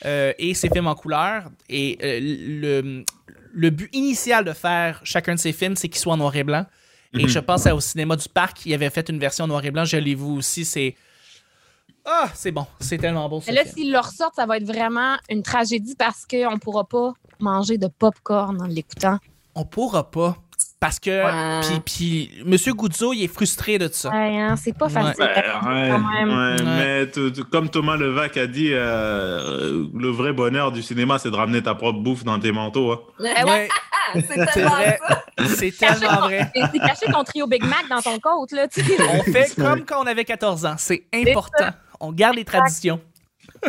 euh, 0.04 0.32
et 0.38 0.54
ses 0.54 0.68
films 0.70 0.88
en 0.88 0.94
couleur. 0.96 1.44
Et 1.68 1.98
euh, 2.02 2.18
le, 2.20 3.04
le 3.52 3.70
but 3.70 3.90
initial 3.94 4.44
de 4.44 4.52
faire 4.52 5.00
chacun 5.04 5.34
de 5.36 5.38
ses 5.38 5.52
films, 5.52 5.76
c'est 5.76 5.88
qu'ils 5.88 6.00
soient 6.00 6.14
en 6.14 6.16
noir 6.16 6.34
et 6.34 6.42
blanc. 6.42 6.66
Et 7.14 7.22
Mhm. 7.24 7.28
je 7.28 7.38
pense 7.40 7.66
à- 7.66 7.74
au 7.74 7.80
cinéma 7.80 8.16
du 8.16 8.28
parc, 8.28 8.64
il 8.66 8.72
avait 8.74 8.88
fait 8.90 9.08
une 9.08 9.18
version 9.18 9.46
noir 9.46 9.64
et 9.64 9.70
blanc. 9.70 9.84
Je 9.84 9.96
l'ai 9.98 10.14
vu 10.14 10.24
aussi. 10.24 10.64
C'est 10.64 10.96
ah, 12.04 12.28
c'est 12.34 12.50
bon, 12.50 12.66
c'est 12.80 12.98
tellement 12.98 13.28
bon. 13.28 13.40
ce 13.40 13.46
Mais 13.46 13.52
là, 13.52 13.64
s'ils 13.64 13.92
le 13.92 13.98
ressortent, 13.98 14.34
ça 14.34 14.44
va 14.46 14.56
être 14.56 14.64
vraiment 14.66 15.16
une 15.30 15.42
tragédie 15.42 15.94
parce 15.94 16.26
qu'on 16.26 16.52
ne 16.52 16.58
pourra 16.58 16.84
pas 16.84 17.12
manger 17.38 17.78
de 17.78 17.86
popcorn 17.86 18.60
en 18.60 18.66
l'écoutant. 18.66 19.18
On 19.54 19.64
pourra 19.64 20.10
pas 20.10 20.36
parce 20.82 20.98
que 20.98 21.10
Ouais. 21.10 21.60
puis 21.62 21.80
puis 21.86 22.42
Monsieur 22.44 22.72
Guzzo, 22.74 23.12
il 23.12 23.22
est 23.22 23.28
frustré 23.32 23.78
de 23.78 23.88
ça. 23.92 24.10
Ouais, 24.10 24.36
hein, 24.40 24.56
c'est 24.56 24.76
pas 24.76 24.88
facile. 24.88 25.22
Ouais, 25.22 25.28
ouais, 25.28 25.44
quand 25.52 25.98
même. 26.00 26.28
ouais, 26.28 26.34
Ouais. 26.34 26.62
mais 26.64 27.06
t- 27.06 27.30
t- 27.32 27.42
comme 27.52 27.68
Thomas 27.70 27.96
Levac 27.96 28.36
a 28.36 28.48
dit, 28.48 28.70
euh, 28.72 29.86
le 29.94 30.08
vrai 30.08 30.32
bonheur 30.32 30.72
du 30.72 30.82
cinéma, 30.82 31.20
c'est 31.20 31.30
de 31.30 31.36
ramener 31.36 31.62
ta 31.62 31.76
propre 31.76 32.00
bouffe 32.00 32.24
dans 32.24 32.38
tes 32.40 32.50
manteaux. 32.50 32.90
hein. 32.92 33.00
Ouais, 33.20 33.68
c'est 34.14 34.22
c'est 34.26 34.46
tellement 34.54 34.70
vrai. 34.70 34.98
C'est 35.46 35.78
tellement 35.78 36.20
vrai. 36.26 36.50
Et 36.56 36.62
C'est 36.72 36.78
caché 36.80 37.06
ton 37.12 37.22
trio 37.22 37.46
Big 37.46 37.62
Mac 37.64 37.88
dans 37.88 38.00
ton 38.02 38.18
côte, 38.18 38.50
là, 38.50 38.66
tu 38.66 38.82
sais. 38.82 38.96
On 39.00 39.22
fait 39.32 39.54
comme 39.54 39.84
quand 39.84 40.02
on 40.02 40.06
avait 40.08 40.24
14 40.24 40.66
ans. 40.66 40.74
C'est 40.78 41.04
important. 41.14 41.70
On 42.00 42.10
garde 42.10 42.34
les 42.34 42.44
traditions. 42.44 43.00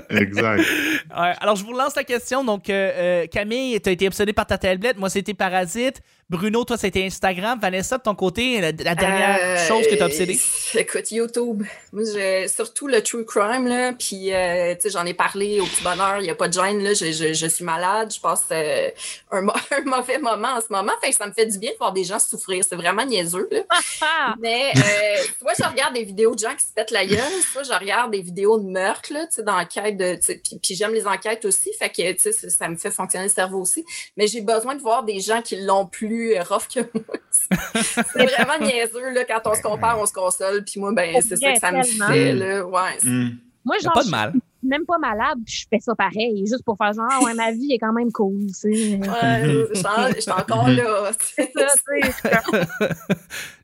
Exact. 0.10 0.64
Ouais, 1.16 1.34
alors, 1.42 1.56
je 1.56 1.64
vous 1.64 1.74
lance 1.74 1.96
la 1.96 2.04
question. 2.04 2.44
Donc, 2.44 2.70
euh, 2.72 2.92
euh, 2.96 3.28
Camille, 3.28 3.80
tu 3.80 3.88
as 3.88 3.92
été 3.92 4.08
obsédée 4.08 4.34
par 4.34 4.48
ta 4.48 4.58
tablette. 4.58 4.98
Moi, 4.98 5.10
c'était 5.12 5.36
Parasite. 5.36 6.02
Bruno, 6.30 6.64
toi, 6.64 6.78
c'était 6.78 7.04
Instagram. 7.06 7.60
Vanessa, 7.60 7.98
de 7.98 8.04
ton 8.04 8.16
côté, 8.16 8.60
la, 8.62 8.72
la 8.72 8.96
dernière 8.96 9.38
Euh, 9.42 9.68
chose 9.68 9.86
que 9.88 9.94
tu 9.96 10.02
as 10.02 10.06
obsédée? 10.06 10.40
Écoute, 10.74 11.12
YouTube. 11.12 11.64
Moi, 11.92 12.04
je- 12.06 12.48
surtout 12.48 12.88
le 12.88 13.04
true 13.04 13.26
crime, 13.26 13.68
là. 13.68 13.94
Puis, 13.94 14.34
euh, 14.34 14.74
tu 14.74 14.82
sais, 14.82 14.90
j'en 14.90 15.06
ai 15.06 15.14
parlé 15.14 15.60
au 15.60 15.66
petit 15.66 15.84
bonheur. 15.84 16.18
Il 16.20 16.24
n'y 16.24 16.30
a 16.32 16.36
pas 16.36 16.48
de 16.48 16.54
gêne, 16.54 16.82
là. 16.84 16.94
Je, 16.94 17.12
je, 17.12 17.34
je 17.34 17.48
suis 17.48 17.64
malade. 17.64 18.12
Je 18.14 18.20
passe 18.20 18.46
euh, 18.52 18.90
un, 19.32 19.46
un 19.72 19.82
mauvais 19.86 20.18
moment 20.18 20.48
en 20.58 20.62
ce 20.62 20.68
moment. 20.72 20.94
Fait 21.02 21.12
que 21.12 21.16
ça 21.16 21.28
me 21.28 21.34
fait 21.34 21.46
du 21.46 21.60
bien 21.60 21.72
de 21.72 21.78
voir 21.78 21.94
des 21.94 22.04
gens 22.04 22.18
souffrir. 22.20 22.64
C'est 22.68 22.76
vraiment 22.78 23.06
niaiseux, 23.06 23.48
là. 23.52 23.60
Mais 24.40 24.72
euh, 24.76 25.24
soit 25.40 25.54
je 25.60 25.70
regarde 25.70 25.94
des 25.94 26.04
vidéos 26.04 26.34
de 26.34 26.40
gens 26.40 26.56
qui 26.56 26.66
se 26.66 26.72
pètent 26.74 26.92
la 26.92 27.06
gueule, 27.06 27.20
soit 27.52 27.64
je 27.64 27.74
regarde 27.74 28.12
des 28.12 28.22
vidéos 28.22 28.58
de 28.60 28.66
meurtres, 28.68 29.14
là, 29.14 29.28
tu 29.28 29.36
sais, 29.36 29.44
d'enquête 29.44 29.98
de. 29.98 30.18
Puis, 30.26 30.58
puis 30.62 30.76
j'aime 30.76 30.94
les 30.94 31.06
enquêtes 31.06 31.46
aussi, 31.46 31.70
fait 31.78 31.90
que 31.90 32.12
tu 32.14 32.20
sais, 32.20 32.32
ça, 32.32 32.50
ça 32.50 32.70
me 32.70 32.78
fait 32.78 32.92
fonctionner 32.92 33.26
le 33.26 33.32
cerveau 33.32 33.60
aussi. 33.60 33.86
Mais 34.18 34.26
j'ai 34.28 34.42
besoin 34.42 34.74
de 34.76 34.82
voir 34.82 35.04
des 35.04 35.20
gens 35.20 35.42
qui 35.42 35.58
l'ont 35.58 35.86
plus 35.86 36.23
euh, 36.32 36.44
rough 36.44 36.68
que 36.74 36.80
moi. 36.94 37.18
c'est 37.72 38.26
vraiment 38.26 38.60
niaiseux, 38.66 39.12
là, 39.14 39.24
quand 39.26 39.42
on 39.52 39.56
se 39.56 39.62
compare, 39.62 40.00
on 40.00 40.06
se 40.06 40.14
console, 40.14 40.64
puis 40.64 40.80
moi, 40.80 40.92
ben, 40.94 41.16
c'est 41.22 41.36
ça 41.38 41.54
que 41.54 41.60
ça 41.60 41.72
me 41.72 41.84
fait, 41.84 42.34
là. 42.34 42.66
Ouais. 42.66 42.80
c'est- 43.00 43.08
Mm. 43.10 43.38
Moi, 43.66 43.78
genre, 43.82 43.94
pas 43.94 44.02
je 44.02 44.06
de 44.08 44.12
mal. 44.12 44.32
suis 44.32 44.68
même 44.68 44.86
pas 44.86 44.98
malade, 44.98 45.38
puis 45.46 45.56
je 45.56 45.66
fais 45.70 45.80
ça 45.80 45.96
pareil, 45.96 46.44
juste 46.46 46.66
pour 46.66 46.76
faire 46.78 46.92
genre, 46.92 47.08
ah 47.10 47.24
ouais, 47.24 47.34
ma 47.34 47.52
vie 47.54 47.72
est 47.72 47.78
quand 47.78 47.94
même 47.94 48.12
cool, 48.12 48.48
tu 48.48 48.54
sais. 48.54 48.68
Ouais, 48.70 49.68
je 50.16 50.20
suis 50.20 50.32
encore 50.32 50.68
là. 50.68 51.12
C'est 51.22 51.50
ça, 51.56 51.68
tu 51.88 52.12
sais. 52.12 52.68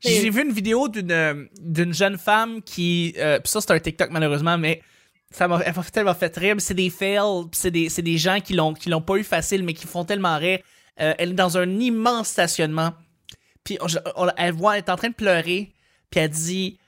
J'ai 0.00 0.30
vu 0.30 0.42
une 0.42 0.52
vidéo 0.52 0.88
d'une 0.88 1.12
euh, 1.12 1.44
d'une 1.60 1.92
jeune 1.92 2.16
femme 2.16 2.62
qui. 2.62 3.14
euh, 3.18 3.38
puis 3.40 3.50
ça, 3.50 3.60
c'est 3.60 3.72
un 3.72 3.78
TikTok, 3.78 4.10
malheureusement, 4.10 4.56
mais. 4.58 4.80
Ça 5.32 5.46
m'a 5.46 5.60
elle 5.64 5.76
m'a 5.76 5.82
fait 5.84 5.90
tellement 5.92 6.14
fait 6.14 6.36
rire. 6.36 6.56
C'est 6.58 6.74
des 6.74 6.90
fails, 6.90 7.44
c'est 7.52 7.70
des, 7.70 7.88
c'est 7.88 8.02
des 8.02 8.18
gens 8.18 8.40
qui 8.40 8.52
l'ont 8.52 8.74
qui 8.74 8.88
l'ont 8.88 9.00
pas 9.00 9.14
eu 9.16 9.22
facile, 9.22 9.62
mais 9.62 9.74
qui 9.74 9.86
font 9.86 10.04
tellement 10.04 10.36
rire. 10.36 10.58
Euh, 11.00 11.14
elle 11.18 11.30
est 11.30 11.34
dans 11.34 11.56
un 11.58 11.68
immense 11.78 12.28
stationnement. 12.28 12.92
Puis 13.64 13.78
on- 13.80 13.86
on- 14.16 14.30
elle 14.36 14.52
voit, 14.52 14.74
elle 14.76 14.84
est 14.84 14.90
en 14.90 14.96
train 14.96 15.08
de 15.08 15.14
pleurer. 15.14 15.72
Puis 16.10 16.20
elle 16.20 16.30
dit 16.30 16.78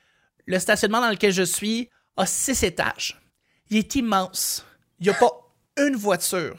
Le 0.47 0.59
stationnement 0.59 1.01
dans 1.01 1.11
lequel 1.11 1.33
je 1.33 1.45
suis 1.45 1.89
a 2.17 2.27
six 2.27 2.63
étages. 2.65 3.21
Il 3.71 3.77
est 3.79 3.95
immense. 3.95 4.67
Il 5.01 5.05
n'y 5.07 5.11
a 5.11 5.15
pas 5.15 5.31
une 5.79 5.97
voiture 5.97 6.57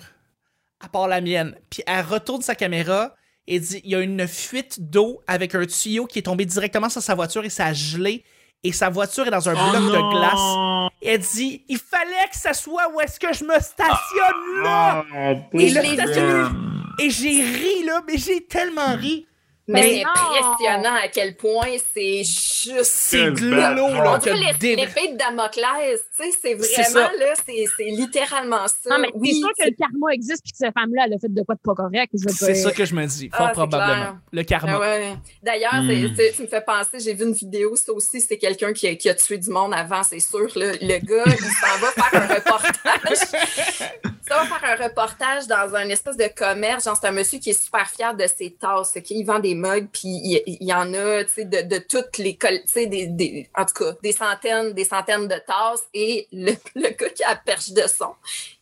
à 0.80 0.88
part 0.90 1.08
la 1.08 1.22
mienne. 1.22 1.56
Puis 1.70 1.84
elle 1.86 2.06
retourne 2.06 2.42
sa 2.42 2.56
caméra 2.56 3.14
et 3.46 3.60
dit 3.60 3.82
il 3.84 3.92
y 3.92 3.96
a 3.96 4.00
une 4.00 4.26
fuite 4.28 4.90
d'eau 4.90 5.22
avec 5.28 5.54
un 5.54 5.66
tuyau 5.66 6.06
qui 6.08 6.20
est 6.20 6.24
tombé 6.24 6.46
directement 6.46 6.90
sur 6.90 7.02
sa 7.02 7.14
voiture 7.14 7.44
et 7.46 7.50
ça 7.50 7.68
a 7.68 7.74
gelé. 7.74 8.24
Et 8.64 8.72
sa 8.72 8.90
voiture 8.90 9.28
est 9.28 9.32
dans 9.32 9.50
un 9.50 9.54
bloc 9.54 9.84
de 9.92 10.12
glace. 10.18 10.90
Elle 11.02 11.20
dit 11.20 11.66
il 11.68 11.78
fallait 11.78 12.30
que 12.32 12.38
ça 12.38 12.54
soit 12.54 12.90
où 12.94 13.02
est-ce 13.02 13.20
que 13.20 13.34
je 13.34 13.44
me 13.44 13.60
stationne 13.60 14.64
là? 14.64 15.04
Oh, 15.54 15.60
Et 15.60 15.70
l'ai 15.70 15.96
gars. 15.98 16.52
Et 17.00 17.10
j'ai 17.10 17.44
ri 17.44 17.84
là, 17.86 18.04
mais 18.08 18.18
j'ai 18.18 18.46
tellement 18.46 18.96
ri. 18.96 19.26
Mais 19.66 19.82
Mais 19.82 20.04
c'est 20.04 20.04
impressionnant 20.04 20.96
à 21.02 21.08
quel 21.08 21.36
point 21.38 21.68
c'est 21.96 22.18
juste 22.26 22.84
C'est 22.84 23.28
phrase. 23.32 23.42
là. 23.42 23.76
On 23.80 24.18
dirait 24.18 24.36
que 24.36 24.40
l'ép- 24.46 24.58
dé- 24.58 24.76
l'épée 24.76 25.14
de 25.14 25.18
Damoclès, 25.18 26.02
tu 26.18 26.24
sais, 26.32 26.38
c'est 26.42 26.62
C'est 26.62 26.92
vraiment, 26.92 27.10
là, 27.18 27.34
c'est 27.46 27.64
c'est 27.78 27.86
littéralement 27.86 28.68
ça. 28.68 28.90
Non, 28.90 28.98
mais 29.00 29.08
c'est 29.14 29.20
oui, 29.20 29.34
sûr 29.40 29.50
que 29.58 29.64
le 29.66 29.76
karma 29.78 30.12
existe, 30.12 30.44
puis 30.44 30.52
que 30.52 30.58
cette 30.58 30.74
femme-là, 30.74 31.04
elle 31.08 31.14
a 31.14 31.18
fait 31.20 31.34
de 31.34 31.42
quoi 31.44 31.56
de 31.56 31.62
pas 31.62 31.74
correct. 31.76 32.12
C'est 32.14 32.56
ça 32.56 32.72
que 32.74 32.84
je 32.84 32.94
me 32.94 33.06
dis, 33.06 33.30
fort 33.30 33.40
Ah, 33.40 33.48
c'est 33.48 33.54
probablement. 33.54 34.18
Le 34.34 34.44
karma. 34.44 34.74
Ah 34.76 34.80
ouais. 34.82 35.14
D'ailleurs, 35.42 35.76
Hmm. 35.76 35.88
c'est- 35.88 36.16
c'est- 36.18 36.32
tu 36.36 36.42
me 36.42 36.48
fais 36.48 36.62
penser, 36.62 37.00
j'ai 37.00 37.14
vu 37.14 37.24
une 37.24 37.34
vidéo, 37.34 37.76
ça 37.78 37.94
aussi, 37.94 38.20
c'est 38.20 38.38
quelqu'un 38.38 38.74
qui, 38.74 38.88
a- 38.88 38.96
qui 38.96 39.10
a 39.10 39.16
tué 39.16 39.38
du 39.38 39.50
monde 39.50 39.74
avant, 39.74 40.04
c'est 40.04 40.20
sûr. 40.20 40.50
Là. 40.56 40.74
Le 40.74 40.98
gars, 41.06 41.24
il 41.26 41.40
s'en 41.40 41.78
va 41.80 41.92
faire 41.92 42.22
un 42.22 42.34
reportage. 42.36 43.28
Ça 44.26 44.38
va 44.38 44.46
faire 44.46 44.80
un 44.80 44.84
reportage 44.88 45.48
dans 45.48 45.76
un 45.76 45.90
espèce 45.90 46.16
de 46.16 46.28
commerce. 46.34 46.86
Genre, 46.86 46.98
c'est 47.00 47.08
un 47.08 47.12
monsieur 47.12 47.40
qui 47.40 47.50
est 47.50 47.62
super 47.62 47.86
fier 47.90 48.16
de 48.16 48.24
ses 48.26 48.52
tasses. 48.52 48.98
Il 49.10 49.26
vend 49.26 49.40
des 49.40 49.53
mugs, 49.54 49.88
puis 49.92 50.10
il, 50.46 50.58
y 50.62 50.74
en 50.74 50.94
a, 50.94 51.24
tu 51.24 51.34
sais, 51.34 51.46
de, 51.46 51.62
de 51.62 51.78
toutes 51.78 52.18
les, 52.18 52.38
tu 52.38 52.48
sais, 52.66 52.86
des, 52.88 53.08
des, 53.08 53.50
en 53.56 53.66
tout 53.66 53.84
cas, 53.84 53.96
des 54.02 54.12
centaines, 54.12 54.74
des 54.74 54.86
centaines 54.86 55.28
de 55.28 55.36
tasses. 55.36 55.84
Et 55.94 56.28
le, 56.32 56.54
le 56.76 56.90
gars 56.90 57.10
qui 57.10 57.24
a 57.24 57.30
la 57.30 57.36
perche 57.36 57.72
de 57.72 57.88
son, 57.88 58.14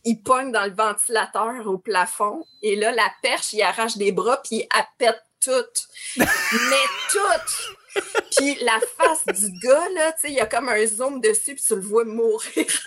il 0.04 0.20
pogne 0.22 0.52
dans 0.52 0.64
le 0.64 0.72
ventilateur 0.72 1.66
au 1.66 1.78
plafond. 1.78 2.46
Et 2.62 2.76
là, 2.76 2.92
la 2.92 3.10
perche, 3.22 3.52
il 3.52 3.62
arrache 3.62 3.96
des 3.96 4.12
bras, 4.12 4.40
puis 4.42 4.56
il 4.56 4.68
appète 4.70 5.22
toutes. 5.40 5.88
Mais 6.16 6.26
toutes! 7.10 7.76
Puis 8.36 8.56
la 8.62 8.80
face 8.96 9.26
du 9.26 9.58
gars, 9.58 9.88
là, 9.94 10.12
tu 10.12 10.20
sais, 10.20 10.28
il 10.28 10.34
y 10.34 10.40
a 10.40 10.46
comme 10.46 10.68
un 10.68 10.86
zoom 10.86 11.20
dessus, 11.20 11.54
puis 11.54 11.64
tu 11.66 11.74
le 11.74 11.82
vois 11.82 12.04
mourir. 12.04 12.66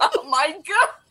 oh 0.00 0.22
my 0.24 0.52
God! 0.54 1.01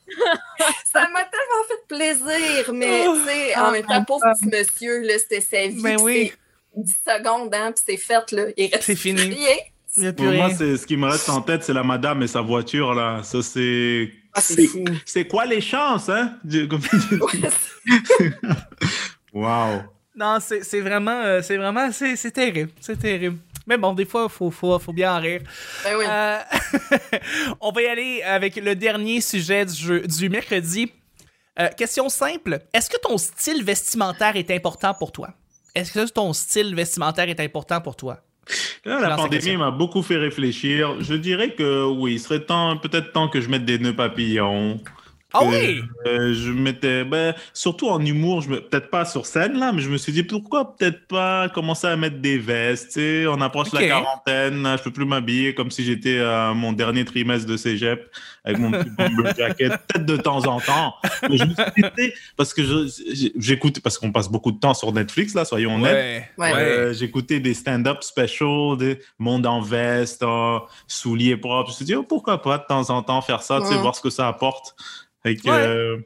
Ça 0.92 1.08
m'a 1.10 1.24
tellement 1.24 1.64
fait 1.68 1.88
plaisir, 1.88 2.74
mais 2.74 3.06
tu 3.06 3.26
sais, 3.26 3.56
en 3.58 3.72
même 3.72 3.86
temps, 3.86 4.04
pauvre 4.04 4.24
petit 4.34 4.46
monsieur, 4.48 5.02
là, 5.02 5.14
c'était 5.18 5.42
sa 5.42 5.68
vie. 5.68 5.82
Ben 5.82 5.98
oui. 6.02 6.32
10 6.76 6.94
secondes, 7.06 7.54
hein, 7.54 7.72
puis 7.74 7.84
c'est 7.86 7.98
fait, 7.98 8.32
là. 8.32 8.44
Il 8.58 8.70
reste 8.72 8.84
C'est 8.84 8.96
fini. 8.96 9.22
rien. 9.22 9.56
Il 9.98 10.04
y 10.04 10.08
a 10.08 10.14
plus 10.14 10.26
Pour 10.26 10.34
moi, 10.36 10.46
rien. 10.48 10.56
c'est 10.56 10.78
ce 10.78 10.88
qui 10.88 10.96
me 10.96 11.08
reste 11.08 11.28
en 11.28 11.42
tête, 11.42 11.64
c'est 11.66 11.74
la 11.74 11.84
madame 11.84 12.24
et 12.24 12.28
sa 12.28 12.40
voiture 12.42 12.94
là. 12.94 13.22
Ça 13.24 13.42
c'est. 13.42 14.10
Ah, 14.34 14.40
c'est 15.06 15.28
quoi 15.28 15.46
les 15.46 15.60
chances, 15.60 16.08
hein? 16.08 16.38
Wow. 19.34 19.84
Non, 20.16 20.38
c'est 20.42 20.64
c'est 20.64 20.82
vraiment, 20.82 21.22
euh, 21.22 21.42
c'est 21.42 21.58
vraiment, 21.58 21.92
c'est 21.92 22.16
c'est 22.16 22.32
terrible, 22.32 22.72
c'est 22.80 22.98
terrible. 23.00 23.38
Mais 23.68 23.78
bon, 23.78 23.94
des 23.94 24.06
fois, 24.06 24.28
faut, 24.30 24.52
faut, 24.52 24.78
faut 24.80 24.94
bien 24.94 25.16
en 25.16 25.20
rire. 25.20 25.42
ben 25.84 25.96
oui. 25.98 26.06
Euh, 26.08 26.40
on 27.62 27.72
va 27.72 27.82
y 27.82 27.88
aller 27.88 28.22
avec 28.24 28.56
le 28.56 28.76
dernier 28.76 29.22
sujet 29.22 29.66
du, 29.66 29.76
jeu, 29.76 30.02
du 30.02 30.30
mercredi. 30.30 30.92
Euh, 31.60 31.68
question 31.78 32.10
simple. 32.10 32.60
Est-ce 32.74 32.90
que 32.90 32.98
ton 33.02 33.18
style 33.18 33.64
vestimentaire 33.64 34.36
est 34.36 34.52
important 34.52 34.94
pour 34.94 35.12
toi? 35.12 35.30
Est-ce 35.76 35.94
que 35.94 36.12
ton 36.12 36.34
style 36.34 36.76
vestimentaire 36.76 37.30
est 37.30 37.40
important 37.40 37.82
pour 37.82 37.96
toi? 37.96 38.20
Là, 38.86 38.98
Je 39.00 39.06
la 39.06 39.16
pandémie 39.16 39.58
m'a 39.58 39.72
beaucoup 39.72 40.02
fait 40.02 40.18
réfléchir. 40.18 41.02
Je 41.02 41.14
dirais 41.14 41.54
que 41.54 41.86
oui, 41.86 42.14
il 42.14 42.20
serait 42.20 42.44
temps, 42.44 42.78
peut-être 42.78 43.12
temps 43.12 43.30
que 43.30 43.40
je 43.40 43.50
mette 43.50 43.66
des 43.66 43.80
nœuds 43.80 43.96
papillons. 43.96 44.80
Ah 45.34 45.40
oui! 45.44 45.82
euh, 46.08 46.34
je 46.34 46.52
mettais, 46.52 47.04
ben, 47.04 47.34
surtout 47.54 47.88
en 47.90 48.04
humour, 48.06 48.42
je 48.42 48.50
me, 48.50 48.62
peut-être 48.62 48.90
pas 48.90 49.06
sur 49.06 49.26
scène 49.26 49.58
là, 49.60 49.72
mais 49.72 49.82
je 49.82 49.90
me 49.90 49.98
suis 49.98 50.12
dit 50.12 50.24
pourquoi 50.24 50.76
peut-être 50.76 51.08
pas 51.08 51.48
commencer 51.50 51.88
à 51.88 51.96
mettre 51.96 52.18
des 52.20 52.38
vestes. 52.38 52.88
Tu 52.88 52.94
sais, 53.00 53.28
on 53.28 53.40
approche 53.42 53.72
la 53.74 53.82
quarantaine, 53.88 54.64
là, 54.64 54.78
je 54.78 54.84
peux 54.84 54.92
plus 54.92 55.06
m'habiller 55.06 55.54
comme 55.56 55.72
si 55.72 55.84
j'étais 55.86 56.20
à 56.20 56.54
mon 56.54 56.74
dernier 56.74 57.06
trimestre 57.06 57.48
de 57.48 57.56
cégep 57.58 58.10
avec 58.44 58.58
mon 58.60 58.72
petit 58.72 58.90
bomber 58.90 59.30
jacket, 59.38 59.72
peut-être 59.88 60.06
de 60.06 60.18
temps 60.18 60.46
en 60.48 60.60
temps. 60.60 60.96
Mais 61.30 61.38
je 61.38 61.44
me 61.46 61.54
suis 61.54 61.84
dit, 61.98 62.12
parce 62.36 62.54
que 62.54 62.64
je- 62.64 63.32
j'écoute, 63.38 63.80
parce 63.82 63.98
qu'on 63.98 64.12
passe 64.12 64.30
beaucoup 64.30 64.52
de 64.52 64.60
temps 64.60 64.74
sur 64.74 64.92
Netflix 64.92 65.34
là, 65.34 65.46
soyons 65.46 65.76
honnêtes. 65.76 66.26
Ouais. 66.38 66.52
Ouais. 66.52 66.54
Euh, 66.56 66.94
J'écoutais 66.94 67.40
des 67.40 67.54
stand-up 67.54 68.00
specials, 68.04 68.78
des 68.78 69.00
monde 69.20 69.46
en 69.46 69.62
veste, 69.62 70.24
en 70.24 70.64
souliers 70.88 71.38
propres. 71.38 71.70
Je 71.70 71.74
me 71.74 71.76
suis 71.78 71.86
dit, 71.86 71.96
oh, 71.96 72.04
pourquoi 72.04 72.42
pas 72.42 72.58
de 72.58 72.66
temps 72.68 72.90
en 72.90 73.02
temps 73.04 73.22
faire 73.22 73.44
ça, 73.44 73.60
tu 73.62 73.68
sais, 73.68 73.76
Ouais. 73.76 73.82
voir 73.82 73.96
ce 73.96 74.02
que 74.02 74.10
ça 74.10 74.28
apporte. 74.28 74.76
Et, 75.26 75.36
que, 75.36 75.50
Ouais. 75.50 75.58
euh, 75.68 75.98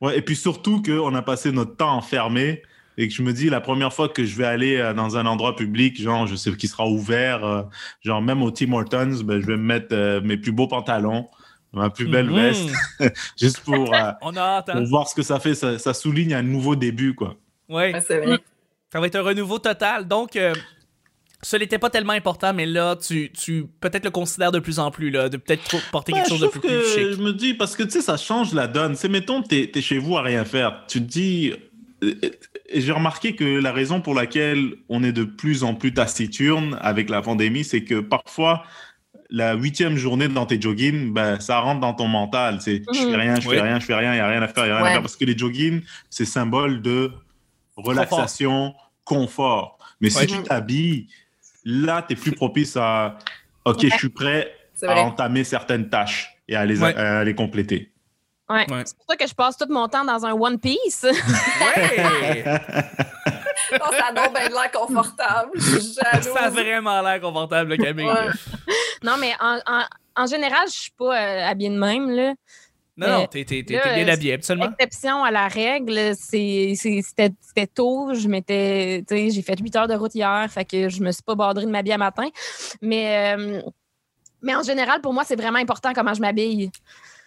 ouais, 0.00 0.18
et 0.18 0.22
puis 0.22 0.36
surtout 0.36 0.82
qu'on 0.82 1.14
a 1.14 1.22
passé 1.22 1.52
notre 1.52 1.76
temps 1.76 1.92
enfermé 1.96 2.62
et 2.98 3.08
que 3.08 3.14
je 3.14 3.22
me 3.22 3.32
dis, 3.32 3.50
la 3.50 3.60
première 3.60 3.92
fois 3.92 4.08
que 4.08 4.24
je 4.24 4.36
vais 4.36 4.46
aller 4.46 4.76
euh, 4.76 4.94
dans 4.94 5.16
un 5.18 5.26
endroit 5.26 5.54
public, 5.54 6.00
genre, 6.00 6.26
je 6.26 6.34
sais 6.36 6.50
qui 6.56 6.66
sera 6.68 6.86
ouvert, 6.88 7.44
euh, 7.44 7.62
genre 8.02 8.22
même 8.22 8.42
au 8.42 8.50
Tim 8.50 8.72
Hortons, 8.72 9.20
ben, 9.24 9.40
je 9.40 9.46
vais 9.46 9.56
me 9.56 9.62
mettre 9.62 9.88
euh, 9.92 10.20
mes 10.22 10.38
plus 10.38 10.52
beaux 10.52 10.66
pantalons, 10.68 11.28
ma 11.74 11.90
plus 11.90 12.06
belle 12.08 12.30
Mhm. 12.30 12.34
veste, 12.36 12.70
juste 13.38 13.60
pour, 13.64 13.94
euh, 13.94 14.12
On 14.22 14.34
a 14.36 14.40
hâte, 14.40 14.70
hein? 14.70 14.78
pour 14.78 14.86
voir 14.86 15.08
ce 15.08 15.14
que 15.14 15.22
ça 15.22 15.38
fait. 15.40 15.54
Ça, 15.54 15.78
ça 15.78 15.92
souligne 15.92 16.32
un 16.32 16.42
nouveau 16.42 16.74
début, 16.74 17.14
quoi. 17.14 17.36
Ouais. 17.68 17.92
Ouais, 17.92 18.00
c'est 18.00 18.18
vrai. 18.18 18.38
Ça 18.92 19.00
va 19.00 19.08
être 19.08 19.16
un 19.16 19.22
renouveau 19.22 19.58
total. 19.58 20.08
Donc, 20.08 20.36
euh, 20.36 20.54
ce 21.42 21.56
n'était 21.56 21.78
pas 21.78 21.90
tellement 21.90 22.12
important, 22.14 22.52
mais 22.54 22.66
là, 22.66 22.96
tu, 22.96 23.30
tu 23.32 23.66
peut-être 23.80 24.04
le 24.04 24.10
considères 24.10 24.52
de 24.52 24.58
plus 24.58 24.78
en 24.78 24.90
plus, 24.90 25.10
là, 25.10 25.28
de 25.28 25.36
peut-être 25.36 25.64
trop- 25.64 25.80
porter 25.92 26.12
Ouais, 26.12 26.20
quelque 26.20 26.28
chose 26.30 26.40
de 26.40 26.46
plus, 26.48 26.60
plus 26.60 26.68
chic. 26.94 27.12
Je 27.12 27.22
me 27.22 27.32
dis, 27.32 27.54
parce 27.54 27.76
que 27.76 27.82
tu 27.82 27.90
sais, 27.90 28.00
ça 28.00 28.16
change 28.16 28.52
la 28.54 28.66
donne. 28.66 28.96
C'est, 28.96 29.08
mettons, 29.08 29.42
t'es, 29.42 29.70
t'es 29.72 29.82
chez 29.82 29.98
vous 29.98 30.16
à 30.16 30.22
rien 30.22 30.44
faire. 30.44 30.84
Tu 30.88 30.98
te 31.00 31.04
dis. 31.04 31.52
euh, 32.02 32.14
Et 32.68 32.80
j'ai 32.80 32.92
remarqué 32.92 33.36
que 33.36 33.44
la 33.44 33.72
raison 33.72 34.00
pour 34.00 34.14
laquelle 34.14 34.74
on 34.88 35.02
est 35.04 35.12
de 35.12 35.24
plus 35.24 35.62
en 35.62 35.74
plus 35.74 35.94
taciturne 35.94 36.76
avec 36.80 37.08
la 37.10 37.22
pandémie, 37.22 37.64
c'est 37.64 37.84
que 37.84 38.00
parfois, 38.00 38.64
la 39.30 39.54
huitième 39.54 39.96
journée 39.96 40.28
dans 40.28 40.46
tes 40.46 40.60
joggings, 40.60 41.12
ben, 41.12 41.38
ça 41.40 41.60
rentre 41.60 41.80
dans 41.80 41.94
ton 41.94 42.08
mental. 42.08 42.60
C'est 42.60 42.82
je 42.92 42.98
fais 42.98 43.06
Mhm. 43.06 43.14
rien, 43.14 43.40
je 43.40 43.48
Oui. 43.48 43.54
fais 43.56 43.60
rien, 43.62 43.78
je 43.80 43.84
fais 43.84 43.94
rien, 43.94 44.12
il 44.12 44.16
n'y 44.16 44.20
a 44.20 44.28
rien 44.28 44.42
à 44.42 44.48
faire, 44.48 44.64
il 44.64 44.68
n'y 44.68 44.72
a 44.72 44.76
rien 44.78 44.86
à 44.86 44.90
faire. 44.92 45.00
Parce 45.02 45.16
que 45.16 45.24
les 45.24 45.36
joggings, 45.38 45.82
c'est 46.10 46.24
symbole 46.24 46.82
de 46.82 47.12
relaxation, 47.76 48.74
confort. 49.04 49.78
Mais 50.00 50.10
si 50.10 50.26
tu 50.26 50.42
t'habilles, 50.42 51.08
là, 51.66 52.02
tu 52.06 52.14
es 52.14 52.16
plus 52.16 52.32
propice 52.32 52.76
à 52.80 53.18
OK, 53.66 53.80
je 53.82 53.96
suis 53.96 54.08
prêt 54.08 54.50
à 54.86 55.00
entamer 55.00 55.42
certaines 55.44 55.88
tâches 55.90 56.30
et 56.48 56.54
à 56.56 56.64
les, 56.64 56.80
Ouais. 56.80 56.94
à 56.96 57.24
les 57.24 57.34
compléter. 57.34 57.92
Ouais. 58.48 58.64
Ouais. 58.70 58.82
C'est 58.86 58.96
pour 58.96 59.06
ça 59.08 59.16
que 59.16 59.26
je 59.26 59.34
passe 59.34 59.56
tout 59.58 59.66
mon 59.68 59.88
temps 59.88 60.04
dans 60.04 60.24
un 60.24 60.32
One 60.32 60.58
Piece. 60.60 61.02
Ouais! 61.04 62.44
Ça 63.68 64.06
a 64.10 64.12
donc 64.12 64.32
bien 64.32 64.48
l'air 64.48 64.70
confortable. 64.72 65.50
Je 65.56 65.78
suis 65.78 65.94
jalouse. 66.00 66.32
ça 66.32 66.44
a 66.44 66.50
vraiment 66.50 67.02
l'air 67.02 67.20
confortable, 67.20 67.70
le 67.70 67.76
Camille. 67.78 68.06
Ouais. 68.06 68.28
non, 69.02 69.14
mais 69.18 69.32
en, 69.40 69.58
en, 69.66 69.82
en 70.14 70.26
général, 70.26 70.68
je 70.68 70.72
suis 70.74 70.90
pas 70.96 71.20
euh, 71.20 71.50
habillée 71.50 71.70
de 71.70 71.78
même. 71.78 72.08
Là. 72.10 72.34
Non, 72.96 73.08
non, 73.08 73.26
t'es, 73.26 73.44
bien 73.62 73.80
euh, 73.84 74.12
habillé, 74.12 74.32
absolument. 74.34 74.70
Exception 74.78 75.22
à 75.22 75.30
la 75.30 75.48
règle, 75.48 76.14
c'était, 76.16 77.30
tôt. 77.74 78.14
Je 78.14 78.26
m'étais, 78.26 79.04
tu 79.06 79.14
sais, 79.14 79.30
j'ai 79.30 79.42
fait 79.42 79.60
8 79.60 79.76
heures 79.76 79.88
de 79.88 79.94
route 79.94 80.14
hier, 80.14 80.46
fait 80.50 80.64
que 80.64 80.88
je 80.88 81.02
me 81.02 81.12
suis 81.12 81.22
pas 81.22 81.34
bordée 81.34 81.62
de 81.62 81.70
m'habiller 81.70 81.94
à 81.94 81.98
matin. 81.98 82.28
Mais, 82.80 83.36
euh, 83.36 83.60
mais 84.40 84.54
en 84.54 84.62
général, 84.62 85.02
pour 85.02 85.12
moi, 85.12 85.24
c'est 85.24 85.36
vraiment 85.36 85.58
important 85.58 85.92
comment 85.94 86.14
je 86.14 86.22
m'habille. 86.22 86.70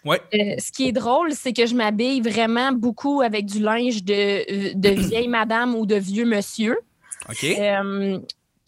Ouais. 0.06 0.22
Euh, 0.34 0.56
ce 0.58 0.72
qui 0.72 0.88
est 0.88 0.92
drôle, 0.92 1.34
c'est 1.34 1.54
que 1.54 1.68
je 1.68 1.76
m'habille 1.76 2.22
vraiment 2.22 2.72
beaucoup 2.72 3.22
avec 3.22 3.46
du 3.46 3.60
linge 3.60 4.04
de, 4.04 4.74
de 4.74 4.90
vieille 4.90 5.28
madame 5.28 5.76
ou 5.76 5.86
de 5.86 5.96
vieux 5.96 6.26
monsieur. 6.26 6.80
OK. 7.30 7.44
Euh, 7.44 8.20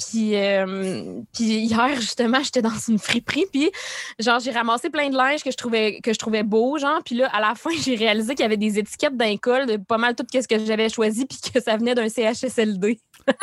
puis, 0.10 0.36
euh, 0.36 1.22
puis 1.34 1.44
hier, 1.44 1.96
justement, 1.96 2.42
j'étais 2.44 2.62
dans 2.62 2.78
une 2.88 3.00
friperie, 3.00 3.46
puis 3.52 3.72
genre, 4.20 4.40
j'ai 4.40 4.52
ramassé 4.52 4.90
plein 4.90 5.10
de 5.10 5.16
linge 5.16 5.44
que 5.44 5.52
je 5.52 5.58
trouvais, 5.58 6.00
que 6.02 6.14
je 6.14 6.18
trouvais 6.18 6.44
beau, 6.44 6.78
genre, 6.78 7.02
puis 7.04 7.16
là, 7.16 7.30
à 7.34 7.40
la 7.40 7.56
fin, 7.56 7.70
j'ai 7.84 7.96
réalisé 7.96 8.36
qu'il 8.36 8.44
y 8.44 8.46
avait 8.46 8.58
des 8.58 8.80
étiquettes 8.80 9.16
d'un 9.16 9.38
col 9.38 9.66
de 9.66 9.78
pas 9.78 9.98
mal 9.98 10.16
tout 10.16 10.26
ce 10.32 10.48
que 10.48 10.66
j'avais 10.66 10.90
choisi, 10.90 11.26
puis 11.26 11.40
que 11.54 11.62
ça 11.62 11.78
venait 11.78 11.96
d'un 11.96 12.10
CHSLD. 12.10 13.00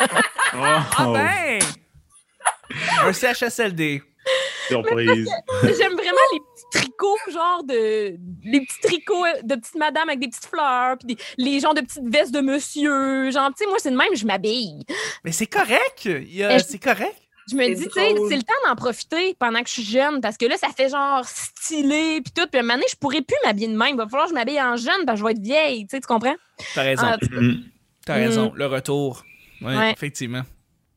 Ah 0.51 0.89
Oh, 0.99 1.13
ben! 1.13 1.59
Un 3.03 3.13
CHSLD. 3.13 4.01
Surprise. 4.67 5.29
J'aime 5.63 5.93
vraiment 5.93 6.27
les 6.33 6.39
petits 6.39 6.65
tricots, 6.71 7.31
genre 7.31 7.63
de. 7.63 8.15
Les 8.43 8.61
petits 8.61 8.79
tricots 8.83 9.25
de 9.43 9.55
petites 9.55 9.75
madames 9.75 10.07
avec 10.09 10.19
des 10.19 10.27
petites 10.27 10.45
fleurs, 10.45 10.97
puis 10.97 11.15
des- 11.15 11.21
les 11.37 11.59
gens 11.59 11.73
de 11.73 11.81
petites 11.81 12.07
vestes 12.07 12.33
de 12.33 12.41
monsieur. 12.41 13.31
Genre, 13.31 13.49
tu 13.49 13.63
sais, 13.63 13.69
moi, 13.69 13.77
c'est 13.79 13.91
de 13.91 13.97
même, 13.97 14.15
je 14.15 14.25
m'habille. 14.25 14.83
Mais 15.23 15.31
c'est 15.31 15.47
correct. 15.47 16.07
C'est 16.67 16.79
correct. 16.79 17.15
Je 17.51 17.55
me 17.55 17.65
dis, 17.73 17.87
tu 17.87 17.93
sais, 17.93 18.13
c'est 18.29 18.35
le 18.35 18.43
temps 18.43 18.53
d'en 18.67 18.75
profiter 18.75 19.35
pendant 19.39 19.61
que 19.63 19.67
je 19.67 19.73
suis 19.73 19.83
jeune, 19.83 20.21
parce 20.21 20.37
que 20.37 20.45
là, 20.45 20.55
ça 20.57 20.67
fait 20.69 20.89
genre 20.89 21.25
stylé, 21.25 22.21
puis 22.21 22.31
tout. 22.31 22.45
Puis 22.47 22.57
à 22.57 22.59
un 22.59 22.61
moment 22.61 22.75
donné, 22.75 22.85
je 22.91 22.95
pourrais 22.95 23.21
plus 23.23 23.37
m'habiller 23.43 23.69
de 23.69 23.75
même. 23.75 23.89
Il 23.89 23.97
va 23.97 24.07
falloir 24.07 24.25
que 24.25 24.29
je 24.29 24.35
m'habille 24.35 24.61
en 24.61 24.75
jeune, 24.75 25.03
parce 25.07 25.15
que 25.15 25.19
je 25.21 25.25
vais 25.25 25.31
être 25.31 25.41
vieille, 25.41 25.87
tu 25.87 25.95
sais, 25.95 25.99
tu 25.99 26.05
comprends? 26.05 26.35
T'as 26.75 26.83
raison. 26.83 27.03
Ah, 27.07 27.17
Mm. 27.31 27.63
T'as 28.05 28.13
raison. 28.15 28.51
Le 28.55 28.65
retour. 28.67 29.23
Ouais, 29.61 29.75
Ouais. 29.75 29.91
effectivement. 29.93 30.43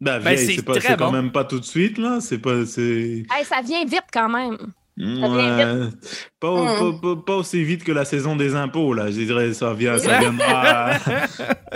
Ben, 0.02 0.18
Ben, 0.20 0.34
vieille, 0.34 0.56
c'est 0.56 0.96
quand 0.96 1.06
bon. 1.06 1.12
même 1.12 1.30
pas 1.30 1.44
tout 1.44 1.60
de 1.60 1.64
suite, 1.64 1.96
là. 1.96 2.18
C'est 2.20 2.38
pas. 2.38 2.54
Hey, 2.56 3.24
ça 3.44 3.60
vient 3.64 3.84
vite 3.84 4.04
quand 4.12 4.28
même. 4.28 4.56
vient 4.96 5.28
Ouais. 5.28 5.88
Pas, 6.40 6.76
pas, 6.76 6.92
pas- 7.00 7.22
pas 7.24 7.34
aussi 7.36 7.62
vite 7.62 7.84
que 7.84 7.92
la 7.92 8.04
saison 8.04 8.34
des 8.36 8.54
impôts, 8.56 8.94
là. 8.94 9.06
Je 9.12 9.20
dirais, 9.22 9.52
ça, 9.54 9.72
vient, 9.74 9.96
ça 9.98 10.18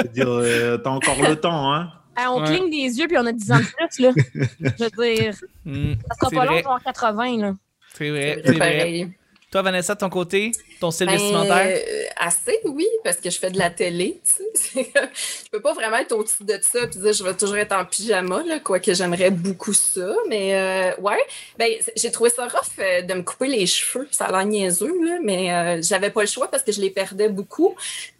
veux 0.02 0.08
dire, 0.12 0.26
euh, 0.28 0.76
t'as 0.78 0.90
encore 0.90 1.22
le 1.22 1.36
temps, 1.36 1.72
hein. 1.72 1.92
On 2.28 2.40
Ouais. 2.42 2.46
cligne 2.48 2.70
des 2.70 2.98
yeux, 2.98 3.06
puis 3.06 3.16
on 3.18 3.26
a 3.26 3.32
10 3.32 3.52
ans 3.52 3.58
de 3.58 3.62
plus, 3.62 4.00
là. 4.02 4.10
Je 4.78 4.84
veux 4.84 5.14
dire, 5.14 5.32
Hmm, 5.64 5.92
ça 6.08 6.14
sera 6.28 6.30
pas 6.30 6.46
vrai. 6.46 6.62
long, 6.62 6.68
genre 6.68 6.80
80, 6.82 7.36
là. 7.38 7.54
C'est 7.94 8.10
vrai. 8.10 8.42
C'est 8.44 8.52
vrai. 8.52 9.08
Toi, 9.52 9.62
Vanessa, 9.62 9.94
de 9.94 10.00
ton 10.00 10.08
côté, 10.08 10.50
ton 10.80 10.90
style 10.90 11.06
Ben, 11.06 11.12
vestimentaire? 11.18 11.66
euh, 11.66 12.02
assez, 12.16 12.58
oui, 12.64 12.86
parce 13.04 13.16
que 13.16 13.30
je 13.30 13.38
fais 13.38 13.50
de 13.50 13.58
la 13.58 13.70
télé. 13.70 14.20
tu 14.24 14.32
sais. 14.54 14.90
je 15.44 15.50
peux 15.50 15.60
pas 15.60 15.72
vraiment 15.74 15.96
être 15.98 16.12
au-dessus 16.12 16.44
de 16.44 16.58
ça 16.62 16.80
et 16.84 16.86
dire 16.86 17.12
je 17.12 17.24
vais 17.24 17.34
toujours 17.34 17.56
être 17.56 17.72
en 17.72 17.84
pyjama, 17.84 18.42
là, 18.46 18.58
quoique 18.60 18.92
j'aimerais 18.94 19.30
beaucoup 19.30 19.72
ça. 19.72 20.14
Mais 20.28 20.54
euh, 20.54 21.00
ouais, 21.00 21.18
ben, 21.58 21.70
j'ai 21.96 22.10
trouvé 22.10 22.30
ça 22.30 22.44
rough 22.46 22.78
euh, 22.78 23.02
de 23.02 23.14
me 23.14 23.22
couper 23.22 23.46
les 23.48 23.66
cheveux. 23.66 24.08
Ça 24.10 24.26
a 24.26 24.32
l'air 24.32 24.44
niaiseux, 24.46 24.94
là, 25.04 25.18
mais 25.22 25.52
euh, 25.52 25.80
j'avais 25.82 26.10
pas 26.10 26.20
le 26.22 26.26
choix 26.28 26.48
parce 26.50 26.62
que 26.62 26.72
je 26.72 26.80
les 26.80 26.90
perdais 26.90 27.28
beaucoup. 27.28 27.74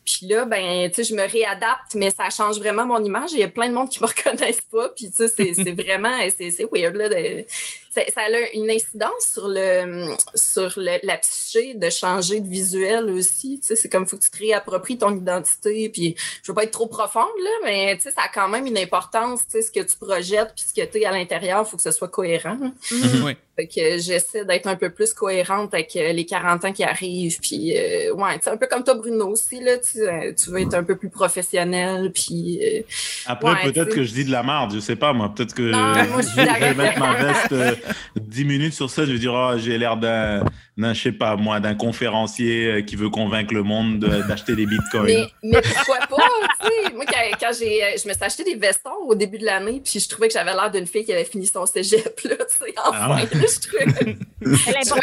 Puis 0.05 0.29
là, 0.29 0.45
ben, 0.45 0.89
tu 0.89 0.95
sais, 0.95 1.05
je 1.05 1.15
me 1.17 1.29
réadapte, 1.29 1.95
mais 1.97 2.11
ça 2.13 2.31
change 2.31 2.59
vraiment 2.59 2.87
mon 2.87 3.03
image. 3.05 3.31
Il 3.33 3.41
y 3.41 3.43
a 3.43 3.49
plein 3.49 3.69
de 3.69 3.75
monde 3.75 3.91
qui 3.91 4.01
me 4.01 4.07
reconnaissent 4.17 4.61
pas. 4.71 4.89
Puis 4.91 5.11
tu 5.11 5.27
sais, 5.27 5.53
c'est 5.55 5.73
vraiment, 5.83 6.17
c'est 6.39 6.51
c'est 6.53 6.67
weird, 6.73 6.95
là. 6.95 7.09
de- 7.09 7.45
ça 7.91 8.03
a 8.21 8.29
une 8.53 8.71
incidence 8.71 9.33
sur 9.33 9.49
le 9.49 10.15
sur 10.35 10.75
le- 10.77 10.99
la 11.03 11.17
psyché 11.17 11.73
de 11.75 11.89
changer 11.89 12.41
de 12.47 12.50
visuel 12.50 13.11
aussi. 13.11 13.61
Tu 13.61 13.69
sais, 13.69 13.76
c'est 13.76 13.88
comme 13.88 14.07
faut 14.07 14.17
que 14.17 14.23
tu 14.23 14.31
te 14.31 14.38
réappropries 14.38 14.99
ton 14.99 15.15
identité. 15.15 15.88
Puis 15.88 16.15
je 16.43 16.50
veux 16.50 16.55
pas 16.55 16.65
être 16.65 16.71
trop 16.73 16.87
profonde 16.87 17.25
là, 17.43 17.50
mais 17.65 17.97
tu 17.97 18.03
sais, 18.03 18.11
ça 18.11 18.23
a 18.23 18.29
quand 18.33 18.49
même 18.49 18.67
une 18.67 18.79
importance. 18.79 19.43
Tu 19.47 19.53
sais, 19.53 19.62
ce 19.62 19.71
que 19.71 19.81
tu 19.81 19.97
projettes 19.97 20.53
puis 20.57 20.65
ce 20.69 20.75
que 20.75 20.87
tu 20.91 20.99
es 20.99 21.05
à 21.05 21.12
l'intérieur, 21.12 21.67
faut 21.69 21.76
que 21.76 21.83
ce 21.83 21.91
soit 21.91 22.09
cohérent. 22.09 22.59
Oui. 22.91 23.37
Fait 23.57 23.67
que 23.67 23.99
j'essaie 23.99 24.45
d'être 24.45 24.67
un 24.67 24.76
peu 24.76 24.91
plus 24.91 25.15
cohérente 25.15 25.73
avec 25.73 25.97
euh, 25.97 26.12
les 26.12 26.26
40 26.26 26.67
ans 26.67 26.73
qui 26.73 26.85
arrivent. 26.85 27.38
Puis, 27.41 27.75
euh, 27.75 28.12
ouais, 28.12 28.38
c'est 28.43 28.50
un 28.50 28.59
peu 28.59 28.67
comme 28.67 28.85
toi, 28.85 28.95
Bruno, 28.95 29.29
aussi, 29.29 29.61
là. 29.61 29.79
Tu, 29.79 30.00
euh, 30.00 30.35
tu 30.35 30.50
veux 30.50 30.61
être 30.61 30.75
un 30.75 30.85
peu 30.85 30.95
plus 30.95 31.09
professionnel. 31.09 32.12
Puis, 32.12 32.61
euh, 32.62 32.83
Après, 33.25 33.53
Ouais, 33.53 33.73
peut-être 33.73 33.95
que 33.95 34.05
je 34.05 34.12
dis 34.12 34.26
de 34.26 34.31
la 34.31 34.43
merde, 34.43 34.75
je 34.75 34.81
sais 34.81 34.97
pas, 34.97 35.15
moi. 35.15 35.33
Peut-être 35.35 35.55
que 35.55 35.62
Non, 35.62 35.95
moi, 36.11 36.21
je 36.21 36.37
vais 36.61 36.75
mettre 36.75 36.99
ma 36.99 37.15
veste 37.15 37.53
euh, 37.53 37.75
10 38.21 38.45
minutes 38.45 38.75
sur 38.75 38.91
ça, 38.91 39.07
je 39.07 39.12
vais 39.12 39.19
dire, 39.19 39.33
oh, 39.33 39.55
j'ai 39.57 39.79
l'air 39.79 39.97
d'un, 39.97 40.45
d'un, 40.76 40.92
je 40.92 41.02
sais 41.02 41.12
pas 41.12 41.37
moi, 41.37 41.59
d'un 41.61 41.75
conférencier 41.75 42.66
euh, 42.66 42.83
qui 42.83 42.97
veut 42.97 43.09
convaincre 43.09 43.54
le 43.54 43.62
monde 43.62 43.99
de- 43.99 44.28
d'acheter 44.28 44.54
des 44.54 44.66
bitcoins. 44.66 45.04
Mais, 45.06 45.26
mais 45.42 45.62
pourquoi 45.62 45.99
pas, 46.06 46.23
tu 46.61 46.66
sais? 46.66 46.92
Moi, 46.95 47.04
quand, 47.06 47.38
quand 47.40 47.50
j'ai, 47.59 47.83
euh, 47.83 47.87
je 48.02 48.06
me 48.09 48.12
suis 48.14 48.23
acheté 48.25 48.45
des 48.45 48.56
vestons 48.56 48.90
au 49.06 49.14
début 49.14 49.38
de 49.38 49.45
l'année, 49.47 49.80
puis 49.83 49.99
je 50.00 50.09
trouvais 50.09 50.28
que 50.28 50.35
j'avais 50.35 50.52
l'air 50.52 50.71
d'une 50.71 50.87
fille 50.87 51.04
qui 51.04 51.12
avait 51.12 51.25
fini 51.25 51.47
son 51.47 51.64
cégep, 51.66 52.21
là, 52.25 52.37
tu 52.37 52.56
sais, 52.59 52.75
enfin, 52.78 52.90
Ah 52.95 53.14
ouais. 53.14 53.23
je 53.33 53.68
trouvais, 53.68 54.16
L'important, 54.40 55.00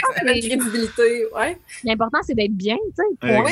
ouais. 1.35 1.57
l'important, 1.83 2.19
c'est 2.25 2.35
d'être 2.35 2.55
bien, 2.55 2.75
tu 2.75 2.93
sais. 2.95 3.03
Oui, 3.43 3.51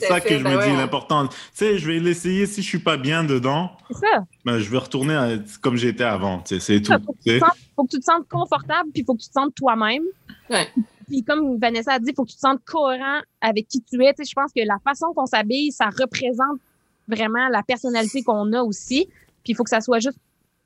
c'est 0.00 0.06
ça 0.06 0.20
fait, 0.20 0.28
que 0.30 0.38
je 0.38 0.44
ben 0.44 0.56
me 0.56 0.62
dis, 0.64 0.70
l'important. 0.76 1.26
Tu 1.28 1.36
sais, 1.52 1.78
je 1.78 1.86
vais 1.86 1.98
l'essayer. 1.98 2.46
Si 2.46 2.62
je 2.62 2.66
suis 2.68 2.78
pas 2.78 2.96
bien 2.96 3.22
dedans, 3.24 3.70
C'est 3.90 3.98
ça. 3.98 4.24
ben, 4.44 4.58
je 4.58 4.70
vais 4.70 4.78
retourner 4.78 5.14
à- 5.14 5.28
comme 5.60 5.76
j'étais 5.76 6.04
avant. 6.04 6.38
tu 6.40 6.58
sais, 6.58 6.60
C'est 6.60 6.80
tout. 6.82 6.92
Ça, 6.92 6.98
faut, 7.04 7.12
que 7.12 7.18
tu 7.18 7.24
tu 7.24 7.32
sais. 7.32 7.38
te 7.40 7.44
sentes- 7.44 7.56
faut 7.76 7.84
que 7.84 7.90
tu 7.90 7.98
te 8.00 8.04
sentes 8.04 8.28
confortable, 8.28 8.90
puis 8.92 9.02
il 9.02 9.04
faut 9.04 9.14
que 9.14 9.22
tu 9.22 9.28
te 9.28 9.32
sentes 9.32 9.54
toi-même. 9.54 10.02
Ouais. 10.48 10.68
Puis 11.10 11.24
comme 11.24 11.58
Vanessa 11.58 11.94
a 11.94 11.98
dit, 11.98 12.10
il 12.10 12.14
faut 12.14 12.24
que 12.24 12.30
tu 12.30 12.36
te 12.36 12.40
sentes 12.40 12.64
cohérent 12.64 13.20
avec 13.40 13.66
qui 13.66 13.82
tu 13.82 14.02
es. 14.04 14.14
Tu 14.14 14.24
sais, 14.24 14.30
je 14.30 14.34
pense 14.34 14.52
que 14.52 14.60
la 14.64 14.78
façon 14.78 15.12
qu'on 15.12 15.26
s'habille, 15.26 15.72
ça 15.72 15.86
représente 15.86 16.60
vraiment 17.08 17.48
la 17.48 17.64
personnalité 17.64 18.22
qu'on 18.22 18.52
a 18.52 18.62
aussi. 18.62 19.08
Puis 19.42 19.52
il 19.52 19.56
faut 19.56 19.64
que 19.64 19.70
ça 19.70 19.80
soit 19.80 19.98
juste 19.98 20.18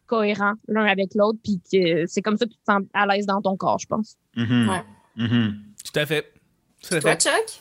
cohérent 0.06 0.52
l'un 0.68 0.84
avec 0.84 1.14
l'autre, 1.14 1.38
puis 1.42 1.60
que 1.72 2.04
c'est 2.06 2.20
comme 2.20 2.36
ça 2.36 2.44
que 2.44 2.50
tu 2.50 2.58
te 2.58 2.70
sens 2.70 2.82
à 2.92 3.06
l'aise 3.06 3.24
dans 3.24 3.40
ton 3.40 3.56
corps, 3.56 3.78
je 3.78 3.86
pense. 3.86 4.16
Mhm. 4.36 4.68
Ouais. 4.68 4.82
Mhm. 5.16 5.62
Tout 5.82 5.98
à 5.98 6.04
fait. 6.04 6.30
Tout 6.82 6.94
à 6.94 7.00
Toi, 7.00 7.10
fait. 7.12 7.22
Chuck? 7.22 7.60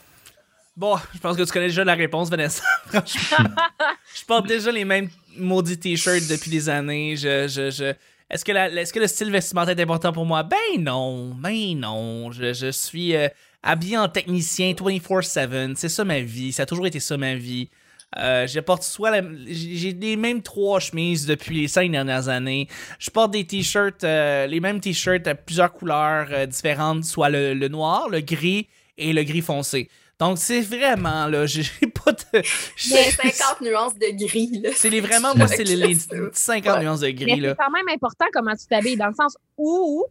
Bon, 0.75 0.97
je 1.13 1.19
pense 1.19 1.37
que 1.37 1.43
tu 1.43 1.51
connais 1.53 1.67
déjà 1.67 1.85
la 1.85 1.93
réponse, 1.93 2.29
Vanessa. 2.29 2.63
Franchement. 2.87 3.49
je 4.13 4.25
porte 4.25 4.47
déjà 4.47 4.71
les 4.71 4.83
mêmes 4.83 5.07
maudits 5.37 5.79
t-shirts 5.79 6.27
depuis 6.27 6.51
des 6.51 6.67
années. 6.67 7.15
Je, 7.15 7.47
je, 7.47 7.69
je... 7.69 7.93
Est-ce 8.29 8.43
que, 8.45 8.99
le 8.99 9.07
style 9.07 9.31
vestimentaire 9.31 9.77
est 9.77 9.81
important 9.81 10.11
pour 10.11 10.25
moi? 10.25 10.43
Ben 10.43 10.57
non, 10.79 11.35
ben 11.35 11.77
non. 11.77 12.31
Je, 12.31 12.71
suis 12.71 13.15
euh, 13.15 13.27
habillé 13.61 13.97
en 13.97 14.09
technicien 14.09 14.73
24-7. 14.73 15.75
C'est 15.75 15.89
ça 15.89 16.03
ma 16.03 16.19
vie. 16.19 16.51
Ça 16.51 16.63
a 16.63 16.65
toujours 16.65 16.87
été 16.87 16.99
ça 16.99 17.17
ma 17.17 17.35
vie. 17.35 17.69
Euh, 18.17 18.45
je 18.45 18.59
porte 18.59 18.83
soit 18.83 19.23
j'ai 19.47 19.91
les 19.93 20.15
mêmes 20.15 20.43
trois 20.43 20.79
chemises 20.79 21.25
depuis 21.25 21.61
les 21.61 21.67
cinq 21.67 21.91
dernières 21.91 22.29
années. 22.29 22.67
Je 22.99 23.09
porte 23.09 23.31
des 23.31 23.45
t-shirts, 23.45 24.03
euh, 24.03 24.45
les 24.45 24.59
mêmes 24.59 24.79
t-shirts 24.79 25.27
à 25.27 25.33
plusieurs 25.33 25.73
couleurs 25.73 26.47
différentes, 26.47 27.05
soit 27.05 27.29
le, 27.29 27.55
le 27.55 27.67
noir, 27.69 28.09
le 28.09 28.21
gris 28.21 28.67
et 28.99 29.13
le 29.13 29.23
gris 29.23 29.41
foncé. 29.41 29.89
Donc 30.27 30.37
c'est 30.37 30.61
vraiment 30.61 31.27
là, 31.27 31.45
j'ai 31.47 31.63
pas 32.03 32.11
de. 32.11 32.41
Il 32.85 32.91
y 32.91 32.97
a 32.97 33.11
50 33.11 33.61
nuances 33.61 33.95
de 33.95 34.25
gris, 34.25 34.59
là. 34.61 34.69
C'est 34.75 34.89
les 34.89 35.01
vraiment 35.01 35.35
moi 35.35 35.47
c'est 35.47 35.63
les, 35.63 35.75
les 35.75 35.95
Chuck, 35.95 36.11
là. 36.13 36.29
50 36.33 36.75
Ouais. 36.77 36.83
nuances 36.83 36.99
de 37.01 37.07
Mais 37.07 37.13
gris 37.13 37.39
là. 37.39 37.49
c'est 37.57 37.63
quand 37.63 37.71
même 37.71 37.87
important 37.93 38.25
comment 38.33 38.55
tu 38.55 38.65
t'habilles, 38.67 38.95
dans 38.97 39.07
le 39.07 39.13
sens 39.15 39.35
où, 39.57 40.05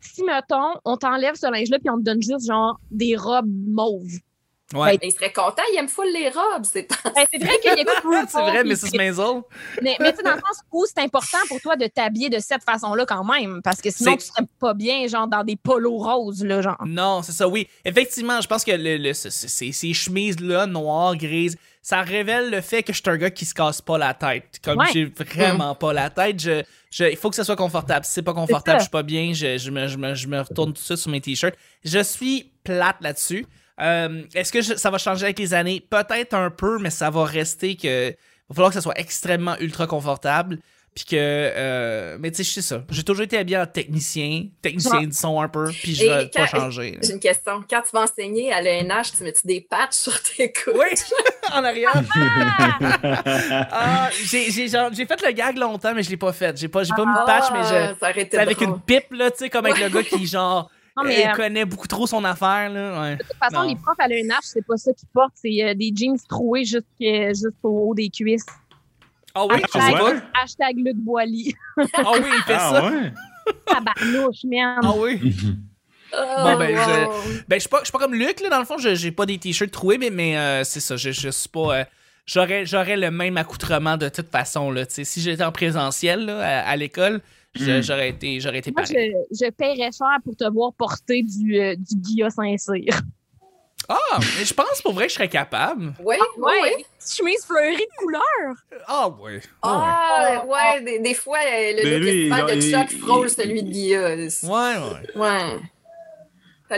si, 0.00 0.22
mettons, 0.24 0.74
on 0.84 0.96
t'enlève 0.96 1.34
ce 1.34 1.50
linge-là, 1.50 1.78
puis 1.78 1.90
on 1.90 1.98
te 1.98 2.02
donne 2.02 2.22
juste, 2.22 2.46
genre, 2.46 2.78
des 2.90 3.16
robes 3.16 3.48
mauves. 3.48 4.18
Ouais. 4.72 4.98
Mais 5.00 5.08
il 5.08 5.12
serait 5.12 5.32
content, 5.32 5.62
il 5.72 5.78
aime 5.78 5.88
full 5.88 6.10
les 6.12 6.30
robes, 6.30 6.64
c'est. 6.64 6.88
Ben, 7.04 7.24
c'est 7.30 7.38
vrai 7.44 7.58
qu'il 7.60 7.70
y 7.70 7.82
a 7.82 7.84
c'est 8.28 8.40
vrai, 8.40 8.64
Mrs. 8.64 8.96
Maisel. 8.96 9.42
Mais, 9.82 9.96
mais 10.00 10.10
tu 10.12 10.16
sais, 10.18 10.22
dans 10.22 10.32
le 10.34 10.40
sens 10.40 10.62
où 10.72 10.84
c'est 10.86 11.02
important 11.02 11.38
pour 11.48 11.60
toi 11.60 11.76
de 11.76 11.86
t'habiller 11.86 12.30
de 12.30 12.38
cette 12.38 12.64
façon-là 12.64 13.04
quand 13.06 13.24
même, 13.24 13.60
parce 13.62 13.80
que 13.82 13.90
sinon, 13.90 14.16
tu 14.16 14.24
serais 14.26 14.46
pas 14.58 14.72
bien, 14.72 15.06
genre, 15.06 15.28
dans 15.28 15.44
des 15.44 15.56
polos 15.56 15.98
roses, 16.02 16.42
là, 16.42 16.62
genre. 16.62 16.82
Non, 16.86 17.22
c'est 17.22 17.32
ça, 17.32 17.46
oui. 17.46 17.68
Effectivement, 17.84 18.40
je 18.40 18.48
pense 18.48 18.64
que 18.64 18.72
le, 18.72 18.96
le- 18.96 19.12
ce- 19.12 19.28
ce- 19.30 19.48
ces, 19.48 19.70
ces 19.70 19.92
chemises-là, 19.92 20.66
noires, 20.66 21.14
grises, 21.14 21.56
ça 21.82 22.00
révèle 22.00 22.50
le 22.50 22.62
fait 22.62 22.82
que 22.82 22.94
je 22.94 23.00
suis 23.02 23.10
un 23.10 23.18
gars 23.18 23.30
qui 23.30 23.44
se 23.44 23.52
casse 23.52 23.82
pas 23.82 23.98
la 23.98 24.14
tête. 24.14 24.60
Comme 24.64 24.78
Ouais. 24.78 24.86
j'ai 24.92 25.04
vraiment 25.04 25.74
pas 25.74 25.92
la 25.92 26.08
tête, 26.08 26.40
je, 26.40 26.62
je- 26.90 27.04
il 27.04 27.16
faut 27.18 27.28
que 27.28 27.36
ça 27.36 27.44
soit 27.44 27.54
confortable. 27.56 28.06
Si 28.06 28.12
c'est 28.12 28.22
pas 28.22 28.32
confortable, 28.32 28.78
je 28.78 28.84
suis 28.84 28.90
pas 28.90 29.02
bien, 29.02 29.32
je, 29.34 29.58
je 29.58 29.70
me, 29.70 29.86
je, 29.88 29.98
me, 29.98 30.14
je 30.14 30.26
me 30.26 30.40
retourne 30.40 30.72
tout 30.72 30.82
ça 30.82 30.96
sur 30.96 31.10
mes 31.10 31.20
t-shirts. 31.20 31.54
Je 31.84 32.02
suis 32.02 32.50
plate 32.64 32.96
là-dessus. 33.02 33.46
Euh, 33.80 34.22
Est-ce 34.34 34.52
que 34.52 34.62
je- 34.62 34.74
ça 34.74 34.90
va 34.90 34.98
changer 34.98 35.24
avec 35.24 35.38
les 35.38 35.52
années? 35.54 35.80
Peut-être 35.88 36.34
un 36.34 36.50
peu, 36.50 36.78
mais 36.78 36.90
ça 36.90 37.10
va 37.10 37.24
rester 37.24 37.76
que. 37.76 38.10
Il 38.10 38.16
va 38.50 38.54
falloir 38.54 38.70
que 38.70 38.74
ça 38.74 38.80
soit 38.82 38.98
extrêmement 38.98 39.56
ultra 39.58 39.86
confortable. 39.86 40.58
Puis 40.94 41.06
que. 41.06 41.16
euh, 41.18 42.16
mais 42.20 42.30
tu 42.30 42.36
sais, 42.36 42.44
je 42.44 42.50
sais 42.50 42.62
ça. 42.62 42.84
J'ai 42.88 43.02
toujours 43.02 43.24
été 43.24 43.36
habillé 43.36 43.58
en 43.58 43.66
technicien, 43.66 44.44
technicien 44.62 44.98
Ouais. 45.00 45.06
du 45.06 45.12
son 45.12 45.40
un 45.40 45.48
peu, 45.48 45.68
puis 45.82 45.92
je 45.92 46.06
vais 46.06 46.26
pas 46.28 46.46
changer. 46.46 46.98
J'ai 47.02 47.14
une 47.14 47.18
question. 47.18 47.64
Quand 47.68 47.80
tu 47.82 47.88
vas 47.92 48.02
enseigner 48.02 48.52
à 48.52 48.62
l'ENH, 48.62 49.10
tu 49.18 49.24
mets-tu 49.24 49.44
des 49.44 49.60
patchs 49.60 49.94
sur 49.96 50.22
tes 50.22 50.52
coudes? 50.52 50.74
Oui, 50.76 50.96
en 51.52 51.64
arrière. 51.64 51.90
Ah! 52.14 52.78
Ah, 53.72 54.10
j'ai 54.24 54.50
j'ai 54.52 54.68
genre- 54.68 54.90
j'ai 54.92 55.06
fait 55.06 55.20
le 55.26 55.32
gag 55.32 55.56
longtemps, 55.56 55.92
mais 55.94 56.02
je 56.04 56.10
l'ai 56.10 56.16
pas 56.16 56.32
fait. 56.32 56.56
J'ai 56.56 56.68
pas, 56.68 56.84
j'ai 56.84 56.94
pas 56.94 57.04
mis 57.04 57.12
de 57.12 57.26
patch, 57.26 57.44
mais 57.52 57.62
je. 57.64 57.74
Ah, 57.74 57.94
ça 57.98 58.06
avec 58.06 58.30
drôle. 58.58 58.68
une 58.68 58.80
pipe, 58.80 59.12
là, 59.12 59.30
tu 59.32 59.38
sais, 59.38 59.50
comme 59.50 59.66
avec 59.66 59.80
le 59.80 59.88
gars 59.88 60.02
qui, 60.04 60.26
genre, 60.26 60.70
Non, 60.96 61.02
mais 61.04 61.26
euh, 61.26 61.30
euh, 61.30 61.34
connaît 61.34 61.64
beaucoup 61.64 61.88
trop 61.88 62.06
son 62.06 62.22
affaire, 62.24 62.70
là. 62.70 63.00
Ouais. 63.02 63.16
de 63.16 63.22
toute 63.24 63.36
façon, 63.36 63.62
non. 63.62 63.68
les 63.68 63.74
profs 63.76 63.98
à 63.98 64.06
l'ENH, 64.08 64.38
c'est 64.42 64.64
pas 64.64 64.76
ça 64.76 64.92
qu'ils 64.92 65.08
portent, 65.08 65.32
c'est 65.34 65.62
euh, 65.64 65.74
des 65.74 65.92
jeans 65.94 66.16
troués 66.28 66.64
jusqu'au 66.64 67.88
haut 67.88 67.94
des 67.94 68.08
cuisses. 68.10 68.46
Ah 69.34 69.46
oui, 69.46 69.56
je 69.58 69.64
Ah 69.78 69.86
sais 69.86 69.92
pas. 69.92 70.04
ouais? 70.04 70.20
Hashtag 70.40 70.76
Luc 70.78 70.96
Boily. 70.96 71.54
Ah 71.76 72.12
oui, 72.14 72.28
il 72.36 72.42
fait 72.44 72.54
Ah 72.56 72.70
ça. 72.72 72.84
ouais? 72.90 73.12
Tabarnouche, 73.66 74.44
man. 74.44 74.78
Ah 74.82 74.92
oui. 74.96 75.34
Oh, 76.16 76.44
Bon, 76.44 76.56
ben, 76.58 76.76
wow. 76.76 77.10
Ben, 77.48 77.56
je 77.56 77.60
suis 77.60 77.68
pas, 77.68 77.80
je 77.80 77.86
suis 77.86 77.92
pas 77.92 77.98
comme 77.98 78.14
Luc, 78.14 78.40
là, 78.40 78.48
dans 78.48 78.60
le 78.60 78.64
fond, 78.64 78.78
je- 78.78 78.94
j'ai 78.94 79.10
pas 79.10 79.26
des 79.26 79.36
t-shirts 79.36 79.72
troués, 79.72 79.98
mais, 79.98 80.10
mais 80.10 80.38
euh, 80.38 80.62
c'est 80.62 80.78
ça, 80.78 80.96
je, 80.96 81.10
je 81.10 81.28
suis 81.28 81.48
pas. 81.48 81.78
euh, 81.80 81.84
J'aurais, 82.24 82.64
j'aurais 82.64 82.96
le 82.96 83.10
même 83.10 83.36
accoutrement 83.36 83.96
de 83.96 84.08
toute 84.08 84.30
façon, 84.30 84.70
là. 84.70 84.86
tu 84.86 84.94
sais. 84.94 85.02
Si 85.04 85.20
j'étais 85.20 85.42
en 85.42 85.50
présentiel, 85.50 86.26
là, 86.26 86.60
à, 86.60 86.68
à 86.70 86.76
l'école, 86.76 87.20
je- 87.54 87.78
Mm. 87.78 87.82
j'aurais 87.82 88.08
été, 88.10 88.40
j'aurais 88.40 88.58
été 88.58 88.70
Moi, 88.72 88.82
pareil. 88.82 89.14
je, 89.30 89.44
je 89.46 89.50
paierais 89.50 89.90
cher 89.92 90.16
pour 90.24 90.36
te 90.36 90.44
voir 90.50 90.72
porter 90.74 91.22
du, 91.22 91.58
euh, 91.58 91.74
du 91.76 91.96
Guilla 91.96 92.30
Saint-Cyr. 92.30 93.00
Ah, 93.88 93.98
mais 94.18 94.44
je 94.46 94.54
pense 94.54 94.80
pour 94.80 94.94
vrai 94.94 95.04
que 95.04 95.10
je 95.10 95.16
serais 95.16 95.28
capable. 95.28 95.92
Oui, 96.02 96.16
oui, 96.38 96.52
oui. 96.62 96.84
Petite 96.98 97.16
chemise 97.18 97.44
fleurie 97.44 97.76
de 97.76 97.96
couleur. 97.98 98.22
Ah, 98.86 99.08
ouais. 99.10 99.40
Ah, 99.60 100.42
ouais, 100.46 100.82
des, 100.82 100.98
des 101.00 101.12
fois, 101.14 101.36
euh, 101.38 101.72
le 101.76 101.82
Mais 101.84 101.98
look 101.98 102.00
lui, 102.08 102.20
estival 102.22 102.46
de 102.46 102.54
il- 102.62 102.70
Chuck 102.72 102.88
il- 102.92 102.98
frôle 103.00 103.26
il- 103.26 103.30
celui 103.30 103.62
de 103.62 103.68
Guilla. 103.70 104.14
Ouais, 104.14 104.28
ouais. 105.16 105.20
Ouais. 105.20 105.60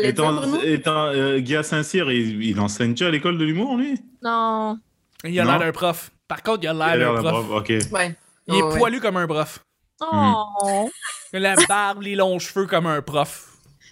Étant, 0.03 0.61
étant 0.63 1.07
euh, 1.07 1.39
Guy 1.39 1.63
Saint-Cyr, 1.63 2.11
il, 2.11 2.43
il 2.43 2.61
enseigne-tu 2.61 3.05
à 3.05 3.11
l'école 3.11 3.39
de 3.39 3.45
l'humour, 3.45 3.77
lui? 3.77 3.99
Non. 4.23 4.79
Il 5.25 5.39
a 5.41 5.45
l'air 5.45 5.59
d'un 5.61 5.73
prof. 5.73 6.11
Par 6.29 6.43
contre, 6.43 6.65
il 6.65 6.69
a 6.69 6.73
Il 6.75 6.83
a 6.83 6.97
l'air 6.97 7.15
d'un 7.15 7.23
prof. 7.23 7.47
prof, 7.47 7.61
Ok. 7.61 7.69
Ouais. 7.93 8.15
Il 8.49 8.57
est 8.57 8.63
Oh, 8.63 8.73
ouais. 8.73 8.79
poilu 8.79 9.01
comme 9.01 9.17
un 9.17 9.27
prof. 9.29 9.61
Oh. 10.01 10.91
Il 11.33 11.45
a 11.45 11.55
La 11.55 11.67
barbe, 11.67 12.03
les 12.03 12.15
longs 12.15 12.39
cheveux 12.39 12.67
comme 12.67 12.87
un 12.87 13.01
prof. 13.03 13.49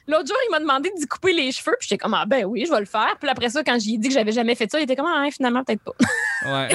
L'autre 0.06 0.26
jour, 0.26 0.36
il 0.46 0.50
m'a 0.50 0.60
demandé 0.60 0.90
d'y 0.98 1.06
couper 1.06 1.32
les 1.32 1.50
cheveux, 1.50 1.74
puis 1.80 1.88
j'étais 1.88 1.96
comme, 1.98 2.12
ah 2.12 2.26
ben 2.26 2.44
oui, 2.44 2.64
je 2.66 2.70
vais 2.70 2.80
le 2.80 2.84
faire. 2.84 3.16
Puis 3.18 3.28
après 3.30 3.48
ça, 3.48 3.64
quand 3.64 3.78
j'ai 3.80 3.96
dit 3.96 4.08
que 4.08 4.12
j'avais 4.14 4.32
jamais 4.32 4.54
fait 4.54 4.70
ça, 4.70 4.78
il 4.78 4.82
était 4.82 4.96
comme, 4.96 5.06
ah, 5.08 5.26
finalement, 5.32 5.64
peut-être 5.64 5.82
pas. 5.82 5.92
Ouais. 6.46 6.68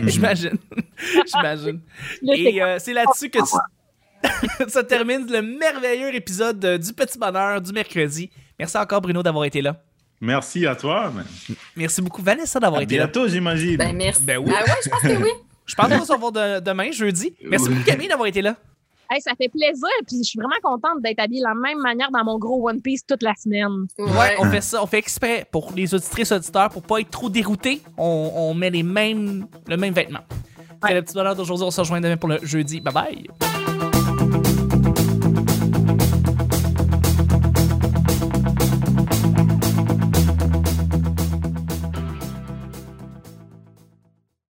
J'imagine. 0.08 0.58
J'imagine. 1.26 1.80
Et 2.34 2.60
euh, 2.60 2.78
c'est 2.80 2.92
là-dessus 2.92 3.30
que 3.30 3.38
tu- 3.38 4.68
ça 4.70 4.82
termine 4.82 5.30
le 5.30 5.40
merveilleux 5.40 6.12
épisode 6.12 6.58
du 6.80 6.92
Petit 6.92 7.16
Bonheur 7.18 7.60
du 7.60 7.72
mercredi. 7.72 8.28
Merci 8.58 8.76
encore, 8.76 9.00
Bruno, 9.00 9.22
d'avoir 9.22 9.44
été 9.44 9.62
là. 9.62 9.76
Merci 10.20 10.66
à 10.66 10.74
toi. 10.74 11.12
man. 11.14 11.24
Merci 11.76 12.02
beaucoup, 12.02 12.22
Vanessa, 12.22 12.58
d'avoir 12.58 12.82
été 12.82 12.96
là. 12.96 13.04
bientôt, 13.06 13.28
j'imagine. 13.28 13.76
Ben, 13.76 13.94
merci. 13.96 14.20
Ben 14.24 14.38
oui. 14.38 14.52
Ah 14.52 14.64
ouais, 14.64 14.72
je 14.84 14.90
pense 14.90 15.02
que 15.02 15.22
oui. 15.22 15.30
Je 15.68 15.74
pense 15.76 15.86
qu'on 15.88 15.98
va 15.98 16.04
se 16.04 16.12
revoir 16.12 16.32
de- 16.32 16.58
demain, 16.60 16.90
jeudi. 16.90 17.32
Merci 17.44 17.68
beaucoup, 17.68 17.84
Camille, 17.84 18.08
d'avoir 18.08 18.26
été 18.26 18.42
là. 18.42 18.56
Hey, 19.10 19.22
ça 19.22 19.30
fait 19.38 19.48
plaisir, 19.48 19.88
puis 20.06 20.18
je 20.18 20.22
suis 20.28 20.38
vraiment 20.38 20.56
contente 20.62 21.00
d'être 21.02 21.18
habillée 21.20 21.40
de 21.40 21.46
la 21.46 21.54
même 21.54 21.78
manière 21.78 22.10
dans 22.10 22.24
mon 22.24 22.38
gros 22.38 22.68
One 22.68 22.82
Piece 22.82 23.06
toute 23.06 23.22
la 23.22 23.32
semaine. 23.34 23.86
Ouais, 23.98 24.36
on 24.38 24.44
fait 24.50 24.60
ça, 24.60 24.82
on 24.82 24.86
fait 24.86 24.98
exprès 24.98 25.46
pour 25.50 25.72
les 25.74 25.94
auditrices 25.94 26.30
auditeurs 26.32 26.68
pour 26.68 26.82
pas 26.82 26.98
être 27.00 27.08
trop 27.10 27.30
déroutés. 27.30 27.80
On, 27.96 28.32
on 28.34 28.52
met 28.54 28.68
les 28.68 28.82
mêmes, 28.82 29.46
le 29.66 29.76
même 29.78 29.94
vêtement. 29.94 30.20
C'est 30.86 30.92
le 30.94 31.00
petit 31.02 31.14
bonheur 31.14 31.34
d'aujourd'hui. 31.34 31.64
On 31.66 31.70
se 31.70 31.80
rejoint 31.80 32.00
demain 32.02 32.18
pour 32.18 32.28
le 32.28 32.38
jeudi. 32.42 32.80
Bye 32.82 32.92
bye. 32.92 33.47